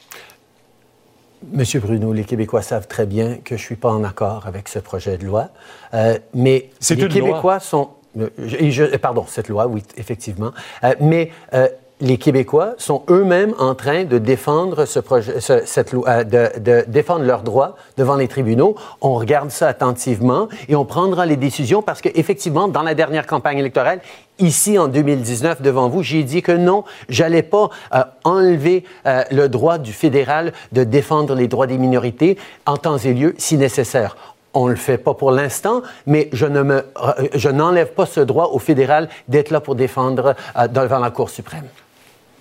Monsieur 1.52 1.80
Bruno, 1.80 2.14
les 2.14 2.24
Québécois 2.24 2.62
savent 2.62 2.88
très 2.88 3.06
bien 3.08 3.38
que 3.38 3.58
je 3.58 3.62
ne 3.64 3.66
suis 3.66 3.76
pas 3.76 3.90
en 3.92 4.04
accord 4.04 4.46
avec 4.46 4.68
ce 4.68 4.78
projet 4.80 5.18
de 5.18 5.26
loi. 5.26 5.50
Euh, 5.94 6.18
mais 6.36 6.70
les 6.92 7.08
Québécois 7.08 7.60
sont. 7.60 7.90
euh, 8.20 8.30
et 8.60 8.70
je- 8.72 8.96
pardon, 8.98 9.26
cette 9.28 9.48
loi, 9.50 9.66
oui, 9.68 9.84
effectivement. 9.98 10.52
Euh, 10.84 10.94
mais 11.00 11.32
euh, 11.54 11.68
les 12.02 12.18
Québécois 12.18 12.74
sont 12.78 13.04
eux-mêmes 13.10 13.54
en 13.60 13.76
train 13.76 14.04
de 14.04 14.18
défendre 14.18 14.86
ce 14.86 15.00
projet, 15.00 15.40
ce- 15.40 15.66
cette 15.66 15.94
loi, 15.94 16.10
euh, 16.10 16.24
de, 16.24 16.84
défendre 16.88 17.24
leurs 17.24 17.44
droits 17.44 17.76
devant 17.98 18.16
les 18.16 18.28
tribunaux. 18.28 18.76
On 19.02 19.14
regarde 19.14 19.52
ça 19.52 19.68
attentivement 19.68 20.48
et 20.68 20.76
on 20.76 20.84
prendra 20.84 21.26
les 21.28 21.38
décisions 21.38 21.82
parce 21.82 22.02
qu'effectivement, 22.02 22.68
dans 22.68 22.82
la 22.82 22.96
dernière 22.96 23.28
campagne 23.28 23.60
électorale, 23.60 24.00
ici 24.40 24.80
en 24.80 24.88
2019 24.88 25.62
devant 25.62 25.90
vous, 25.90 26.02
j'ai 26.02 26.24
dit 26.24 26.42
que 26.42 26.52
non, 26.52 26.84
j'allais 27.08 27.44
pas 27.44 27.70
euh, 27.94 28.04
enlever 28.24 28.84
euh, 29.06 29.24
le 29.32 29.48
droit 29.48 29.78
du 29.78 29.94
fédéral 29.94 30.54
de 30.72 30.84
défendre 30.84 31.36
les 31.36 31.48
droits 31.48 31.68
des 31.68 31.78
minorités 31.78 32.38
en 32.66 32.78
temps 32.78 32.98
et 32.98 33.14
lieu 33.14 33.36
si 33.38 33.58
nécessaire. 33.58 34.18
On 34.54 34.66
ne 34.66 34.72
le 34.72 34.76
fait 34.76 34.98
pas 34.98 35.14
pour 35.14 35.32
l'instant, 35.32 35.82
mais 36.08 36.30
je 36.34 37.50
n'enlève 37.50 37.94
pas 37.94 38.06
ce 38.06 38.20
droit 38.20 38.50
au 38.52 38.60
fédéral 38.60 39.08
d'être 39.30 39.50
là 39.50 39.62
pour 39.62 39.76
défendre 39.76 40.36
devant 40.74 41.00
la 41.00 41.10
Cour 41.10 41.30
suprême. 41.30 41.64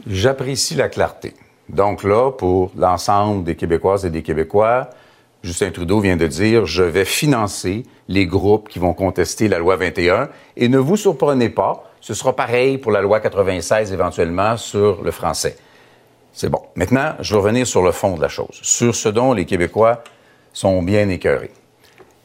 J'apprécie 0.06 0.74
la 0.74 0.88
clarté. 0.88 1.34
Donc 1.68 2.04
là, 2.04 2.30
pour 2.32 2.72
l'ensemble 2.76 3.44
des 3.44 3.54
Québécoises 3.54 4.04
et 4.04 4.10
des 4.10 4.22
Québécois, 4.22 4.90
Justin 5.42 5.70
Trudeau 5.70 6.00
vient 6.00 6.16
de 6.16 6.26
dire 6.26 6.66
je 6.66 6.82
vais 6.82 7.04
financer 7.04 7.84
les 8.08 8.26
groupes 8.26 8.68
qui 8.68 8.78
vont 8.78 8.92
contester 8.92 9.48
la 9.48 9.58
loi 9.58 9.76
21 9.76 10.28
et 10.56 10.68
ne 10.68 10.78
vous 10.78 10.96
surprenez 10.96 11.48
pas, 11.48 11.84
ce 12.00 12.14
sera 12.14 12.34
pareil 12.34 12.78
pour 12.78 12.92
la 12.92 13.00
loi 13.00 13.20
96 13.20 13.92
éventuellement 13.92 14.56
sur 14.56 15.02
le 15.02 15.10
français. 15.10 15.56
C'est 16.32 16.48
bon. 16.48 16.62
Maintenant, 16.74 17.14
je 17.20 17.34
vais 17.34 17.40
revenir 17.40 17.66
sur 17.66 17.82
le 17.82 17.92
fond 17.92 18.16
de 18.16 18.22
la 18.22 18.28
chose, 18.28 18.58
sur 18.62 18.94
ce 18.94 19.08
dont 19.08 19.32
les 19.32 19.46
Québécois 19.46 20.02
sont 20.52 20.82
bien 20.82 21.08
écœurés. 21.08 21.52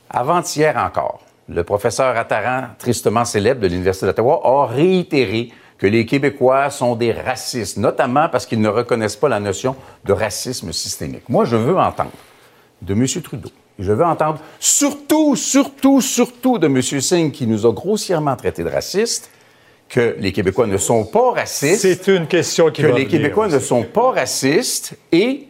Avant-hier 0.10 0.76
encore, 0.78 1.22
le 1.48 1.64
professeur 1.64 2.18
Attaran, 2.18 2.70
tristement 2.78 3.26
célèbre 3.26 3.62
de 3.62 3.68
l'Université 3.68 4.06
d'Ottawa, 4.06 4.42
a 4.44 4.66
réitéré 4.68 5.52
que 5.78 5.88
les 5.88 6.06
Québécois 6.06 6.70
sont 6.70 6.96
des 6.96 7.12
racistes, 7.12 7.78
notamment 7.78 8.30
parce 8.30 8.46
qu'ils 8.46 8.62
ne 8.62 8.70
reconnaissent 8.70 9.16
pas 9.16 9.30
la 9.30 9.40
notion 9.40 9.76
de 10.06 10.14
racisme 10.14 10.72
systémique. 10.72 11.28
Moi, 11.28 11.46
je 11.46 11.56
veux 11.56 11.78
entendre 11.78 12.12
de 12.82 12.94
M. 12.94 13.06
Trudeau, 13.22 13.50
et 13.80 13.84
je 13.84 13.92
veux 13.92 14.06
entendre 14.06 14.40
surtout, 14.60 15.36
surtout, 15.36 16.02
surtout 16.02 16.58
de 16.58 16.68
M. 16.68 16.82
Singh, 16.82 17.32
qui 17.32 17.48
nous 17.48 17.66
a 17.66 17.74
grossièrement 17.74 18.36
traités 18.36 18.64
de 18.64 18.70
racistes, 18.70 19.30
que 19.90 20.16
les 20.20 20.32
Québécois 20.32 20.66
ne 20.66 20.78
sont 20.78 21.06
pas 21.06 21.34
racistes 21.34 21.82
C'est 21.82 22.08
une 22.08 22.28
question 22.28 22.72
qui 22.72 22.82
que 22.82 22.88
va 22.88 22.98
les 22.98 23.08
Québécois 23.08 23.46
aussi. 23.46 23.56
ne 23.56 23.60
sont 23.60 23.84
pas 23.84 24.12
racistes 24.12 24.98
et 25.12 25.48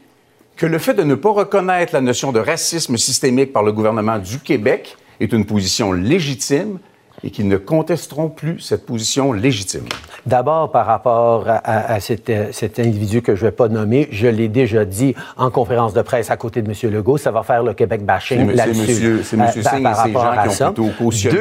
que 0.58 0.66
le 0.66 0.78
fait 0.78 0.94
de 0.94 1.04
ne 1.04 1.16
pas 1.16 1.32
reconnaître 1.32 1.94
la 1.94 2.02
notion 2.02 2.32
de 2.32 2.40
racisme 2.40 2.98
systémique 2.98 3.54
par 3.54 3.64
le 3.64 3.72
gouvernement 3.72 4.20
du 4.20 4.40
Québec 4.40 4.98
est 5.20 5.32
une 5.32 5.46
position 5.46 5.94
légitime 5.94 6.80
et 7.26 7.32
qu'ils 7.32 7.48
ne 7.48 7.58
contesteront 7.58 8.30
plus 8.30 8.60
cette 8.60 8.86
position 8.86 9.34
légitime. 9.34 9.84
D'abord, 10.26 10.72
par 10.72 10.86
rapport 10.86 11.48
à, 11.48 11.56
à- 11.58 11.94
à 11.96 12.00
cet, 12.00 12.30
euh, 12.30 12.48
cet 12.52 12.80
individu 12.80 13.22
que 13.22 13.36
je 13.36 13.46
ne 13.46 13.50
vais 13.50 13.56
pas 13.56 13.68
nommer, 13.68 14.08
je 14.12 14.28
l'ai 14.28 14.48
déjà 14.48 14.86
dit 14.86 15.16
en 15.38 15.50
conférence 15.52 15.94
de 15.94 16.02
presse 16.02 16.32
à 16.32 16.38
côté 16.38 16.62
de 16.62 16.70
M. 16.72 16.92
Legault, 16.92 17.18
ça 17.18 17.32
va 17.32 17.44
faire 17.44 17.64
le 17.64 17.74
Québec 17.74 18.06
bashing 18.06 18.52
là-dessus. 18.52 19.24
c'est 19.24 19.38
par- 19.38 19.74
Singh 19.74 19.84
par 19.84 19.92
et 19.92 19.96
ces 20.12 20.16
rapport 20.16 20.22
gens 20.24 20.40
à 20.40 20.44
qui 20.44 20.50
ont 20.50 20.52
ça. 20.52 20.66
plutôt 20.72 20.90
cautionné 20.98 21.36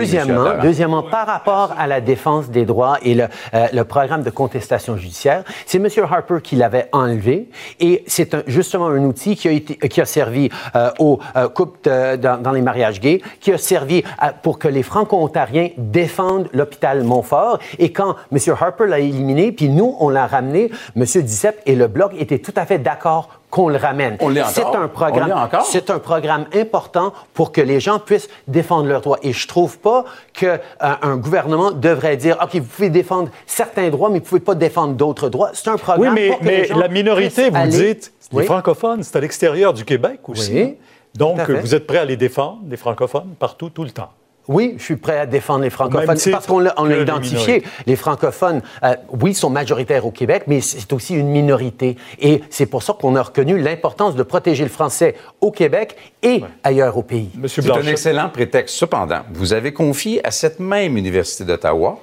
Deuxièmement, 0.63 1.03
par 1.03 1.27
rapport 1.27 1.75
à 1.79 1.87
la 1.87 2.01
défense 2.01 2.51
des 2.51 2.65
droits 2.65 2.99
et 3.03 3.15
le, 3.15 3.25
euh, 3.55 3.67
le 3.73 3.85
programme 3.85 4.23
de 4.23 4.31
contestation 4.31 4.97
judiciaire, 4.97 5.45
c'est 5.67 5.79
M. 5.79 5.89
Harper 6.11 6.39
qui 6.43 6.57
l'avait 6.57 6.89
enlevé 6.93 7.49
et 7.81 8.05
c'est 8.07 8.37
justement 8.49 8.87
un 8.87 9.03
outil 9.05 9.37
qui 9.37 9.49
a, 9.49 9.53
été, 9.53 9.77
qui 9.89 10.01
a 10.01 10.05
servi 10.05 10.49
euh, 10.77 10.91
aux 10.99 11.19
euh, 11.37 11.49
couples 11.49 11.79
de- 11.89 12.17
dans, 12.17 12.41
dans 12.41 12.53
les 12.53 12.63
mariages 12.63 13.01
gays, 13.01 13.21
qui 13.41 13.53
a 13.53 13.59
servi 13.59 14.03
à- 14.19 14.33
pour 14.33 14.59
que 14.59 14.69
les 14.69 14.83
Franco-Ontariens 14.83 15.71
défendent 15.77 16.49
l'hôpital 16.53 17.03
Montfort. 17.05 17.59
Et 17.79 17.93
quand 17.93 18.17
M. 18.33 18.39
Harper 18.61 18.87
l'a 18.87 18.99
éliminé, 18.99 19.53
puis 19.53 19.69
nous, 19.69 19.97
on 20.01 20.09
l'a 20.09 20.27
ramené, 20.27 20.71
M. 20.97 21.05
Dissep 21.05 21.61
et 21.67 21.75
le 21.75 21.87
Bloc 21.87 22.13
étaient 22.19 22.39
tout 22.39 22.53
à 22.57 22.67
fait 22.67 22.79
d'accord 22.79 23.29
qu'on 23.51 23.69
le 23.69 23.77
ramène. 23.77 24.17
On 24.21 24.29
l'est 24.31 24.43
C'est 24.47 24.65
un 24.65 24.89
programme. 24.89 25.31
On 25.31 25.35
l'est 25.35 25.41
encore? 25.41 25.65
C'est 25.65 25.89
un 25.91 26.01
programme 26.01 26.47
important 26.55 27.13
pour 27.35 27.53
que 27.53 27.61
les 27.61 27.79
gens 27.79 28.01
puissent 28.01 28.29
défendre 28.49 28.89
leurs 28.89 29.01
droits. 29.01 29.19
Et 29.23 29.33
je 29.33 29.47
trouve 29.47 29.79
pas 29.79 30.05
qu'un 30.33 30.59
un 30.81 31.17
gouvernement 31.17 31.71
devrait 31.71 32.17
dire, 32.17 32.37
OK, 32.43 32.57
vous 32.57 32.65
pouvez 32.67 32.91
défendre 32.91 33.29
certains 33.47 33.91
droits, 33.91 34.11
mais 34.11 34.19
vous 34.19 34.25
pouvez 34.25 34.41
pas 34.41 34.57
défendre 34.57 34.95
d'autres 34.95 35.29
droits. 35.29 35.51
C'est 35.53 35.69
un 35.69 35.75
Oui, 35.75 35.79
programme 35.81 36.15
mais, 36.15 36.29
pour 36.31 36.39
que 36.41 36.45
les 36.45 36.51
mais 36.63 36.65
gens 36.67 36.79
la 36.79 36.89
minorité, 36.89 37.51
vous 37.51 37.57
aller- 37.57 37.95
dites, 37.95 38.13
les 38.33 38.39
Oui. 38.39 38.45
francophones, 38.45 39.03
c'est 39.05 39.15
à 39.17 39.21
l'extérieur 39.21 39.73
du 39.73 39.85
Québec 39.85 40.19
aussi. 40.29 40.53
Oui. 40.53 40.77
Donc, 41.15 41.49
vous 41.49 41.75
êtes 41.77 41.87
prêts 41.87 41.99
à 41.99 42.05
les 42.05 42.17
défendre, 42.17 42.59
les 42.69 42.77
francophones, 42.77 43.35
partout, 43.39 43.71
tout 43.71 43.85
le 43.85 43.91
temps. 43.93 44.11
Oui, 44.49 44.75
je 44.79 44.83
suis 44.83 44.97
prêt 44.97 45.19
à 45.19 45.27
défendre 45.27 45.63
les 45.65 45.71
francophones 45.71 46.19
parce 46.31 46.47
qu'on 46.47 46.59
l'a 46.59 46.75
les 46.87 47.03
identifié. 47.03 47.39
minorités. 47.39 47.69
Les 47.87 47.97
francophones, 47.97 48.63
euh, 48.83 48.95
oui, 49.21 49.35
sont 49.35 49.51
majoritaires 49.51 50.05
au 50.07 50.11
Québec, 50.11 50.45
mais 50.47 50.61
c'est 50.61 50.93
aussi 50.93 51.15
une 51.15 51.29
minorité. 51.29 51.97
Et 52.21 52.43
c'est 52.51 52.67
pour 52.67 52.83
ça 52.83 52.93
qu'on 52.93 53.17
a 53.17 53.23
reconnu 53.23 53.59
l'importance 53.59 54.15
de 54.15 54.23
protéger 54.23 54.65
le 54.65 54.71
français 54.71 55.15
au 55.41 55.51
Québec 55.51 55.97
et 56.23 56.43
ailleurs 56.63 56.97
au 56.97 57.03
pays. 57.03 57.31
Monsieur 57.37 57.63
C'est 57.63 57.71
un 57.71 57.87
excellent 57.87 58.29
prétexte. 58.29 58.77
Cependant, 58.77 59.21
vous 59.33 59.53
avez 59.53 59.73
confié 59.73 60.25
à 60.27 60.31
cette 60.31 60.61
même 60.61 60.97
Université 60.97 61.45
d'Ottawa, 61.45 61.99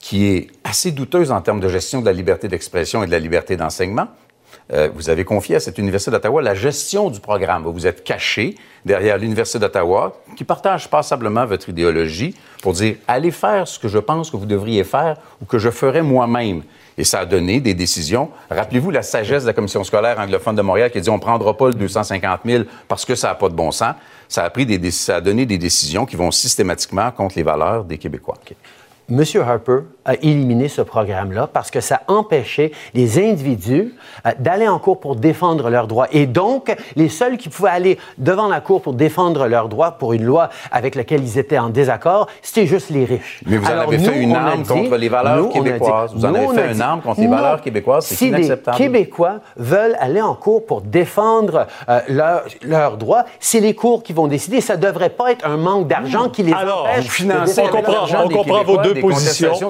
qui 0.00 0.26
est 0.26 0.46
assez 0.64 0.90
douteuse 0.92 1.30
en 1.30 1.40
termes 1.40 1.60
de 1.60 1.68
gestion 1.68 2.00
de 2.00 2.06
la 2.06 2.12
liberté 2.12 2.48
d'expression 2.48 3.02
et 3.02 3.06
de 3.06 3.10
la 3.10 3.18
liberté 3.18 3.56
d'enseignement, 3.56 4.08
euh, 4.72 4.90
vous 4.94 5.08
avez 5.08 5.24
confié 5.24 5.56
à 5.56 5.60
cette 5.60 5.78
Université 5.78 6.10
d'Ottawa 6.10 6.42
la 6.42 6.54
gestion 6.54 7.10
du 7.10 7.20
programme. 7.20 7.64
Vous 7.64 7.86
êtes 7.86 8.04
caché 8.04 8.54
derrière 8.84 9.16
l'Université 9.18 9.58
d'Ottawa, 9.58 10.20
qui 10.36 10.44
partage 10.44 10.90
passablement 10.90 11.46
votre 11.46 11.68
idéologie, 11.68 12.34
pour 12.62 12.74
dire 12.74 12.96
allez 13.06 13.30
faire 13.30 13.66
ce 13.66 13.78
que 13.78 13.88
je 13.88 13.98
pense 13.98 14.30
que 14.30 14.36
vous 14.36 14.46
devriez 14.46 14.84
faire 14.84 15.16
ou 15.40 15.46
que 15.46 15.58
je 15.58 15.70
ferais 15.70 16.02
moi-même. 16.02 16.62
Et 16.98 17.04
ça 17.04 17.20
a 17.20 17.26
donné 17.26 17.60
des 17.60 17.74
décisions. 17.74 18.28
Rappelez-vous 18.50 18.90
la 18.90 19.02
sagesse 19.02 19.44
de 19.44 19.46
la 19.46 19.52
Commission 19.52 19.84
scolaire 19.84 20.18
anglophone 20.18 20.56
de 20.56 20.62
Montréal 20.62 20.90
qui 20.90 20.98
a 20.98 21.00
dit 21.00 21.10
on 21.10 21.20
prendra 21.20 21.56
pas 21.56 21.68
le 21.68 21.74
250 21.74 22.40
000 22.44 22.64
parce 22.88 23.04
que 23.04 23.14
ça 23.14 23.28
n'a 23.28 23.34
pas 23.36 23.48
de 23.48 23.54
bon 23.54 23.70
sens. 23.70 23.94
Ça 24.28 24.44
a, 24.44 24.50
pris 24.50 24.66
des, 24.66 24.90
ça 24.90 25.16
a 25.16 25.20
donné 25.20 25.46
des 25.46 25.58
décisions 25.58 26.04
qui 26.04 26.16
vont 26.16 26.30
systématiquement 26.30 27.10
contre 27.12 27.36
les 27.36 27.44
valeurs 27.44 27.84
des 27.84 27.96
Québécois. 27.96 28.36
M. 29.10 29.22
Harper 29.42 29.78
a 30.04 30.14
éliminé 30.16 30.68
ce 30.68 30.82
programme-là 30.82 31.48
parce 31.50 31.70
que 31.70 31.80
ça 31.80 32.02
empêchait 32.08 32.72
les 32.94 33.18
individus 33.18 33.94
euh, 34.26 34.30
d'aller 34.38 34.68
en 34.68 34.78
cours 34.78 35.00
pour 35.00 35.16
défendre 35.16 35.70
leurs 35.70 35.86
droits. 35.86 36.08
Et 36.12 36.26
donc, 36.26 36.74
les 36.94 37.08
seuls 37.08 37.38
qui 37.38 37.48
pouvaient 37.48 37.70
aller 37.70 37.98
devant 38.18 38.48
la 38.48 38.60
cour 38.60 38.82
pour 38.82 38.92
défendre 38.92 39.46
leurs 39.46 39.68
droits 39.68 39.92
pour 39.92 40.12
une 40.12 40.24
loi 40.24 40.50
avec 40.72 40.94
laquelle 40.94 41.22
ils 41.22 41.38
étaient 41.38 41.58
en 41.58 41.70
désaccord, 41.70 42.26
c'était 42.42 42.66
juste 42.66 42.90
les 42.90 43.04
riches. 43.06 43.40
Mais 43.46 43.56
vous 43.56 43.66
en 43.66 43.70
Alors, 43.70 43.84
avez 43.84 43.98
fait 43.98 44.18
une 44.18 44.34
arme 44.34 44.62
dit- 44.62 44.68
contre 44.68 44.96
les 44.96 45.08
valeurs 45.08 45.36
nous, 45.38 45.48
dit- 45.48 45.54
québécoises. 45.54 46.12
Vous 46.14 46.24
en 46.24 46.28
nous, 46.30 46.36
avez 46.36 46.60
fait 46.62 46.72
une 46.74 46.82
arme 46.82 47.00
contre 47.00 47.20
les 47.20 47.26
valeurs 47.28 47.60
québécoises. 47.62 48.04
C'est 48.06 48.14
si 48.14 48.28
inacceptable. 48.28 48.76
les 48.78 48.84
Québécois 48.84 49.40
veulent 49.56 49.96
aller 50.00 50.20
en 50.22 50.34
cours 50.34 50.66
pour 50.66 50.82
défendre 50.82 51.66
euh, 51.88 52.00
leur- 52.08 52.42
leurs 52.62 52.96
droits, 52.98 53.24
c'est 53.40 53.60
les 53.60 53.74
cours 53.74 54.02
qui 54.02 54.12
vont 54.12 54.26
décider. 54.26 54.60
Ça 54.60 54.76
ne 54.76 54.82
devrait 54.82 55.10
pas 55.10 55.32
être 55.32 55.46
un 55.46 55.56
manque 55.56 55.86
d'argent 55.88 56.28
qui 56.28 56.42
les 56.42 56.52
Alors, 56.52 56.82
empêche 56.90 57.22
de 57.24 57.32
on 57.32 57.68
comprend, 57.68 58.24
on 58.24 58.28
comprend 58.28 58.64
vos 58.64 58.76
deux 58.78 58.94
contestations 59.02 59.60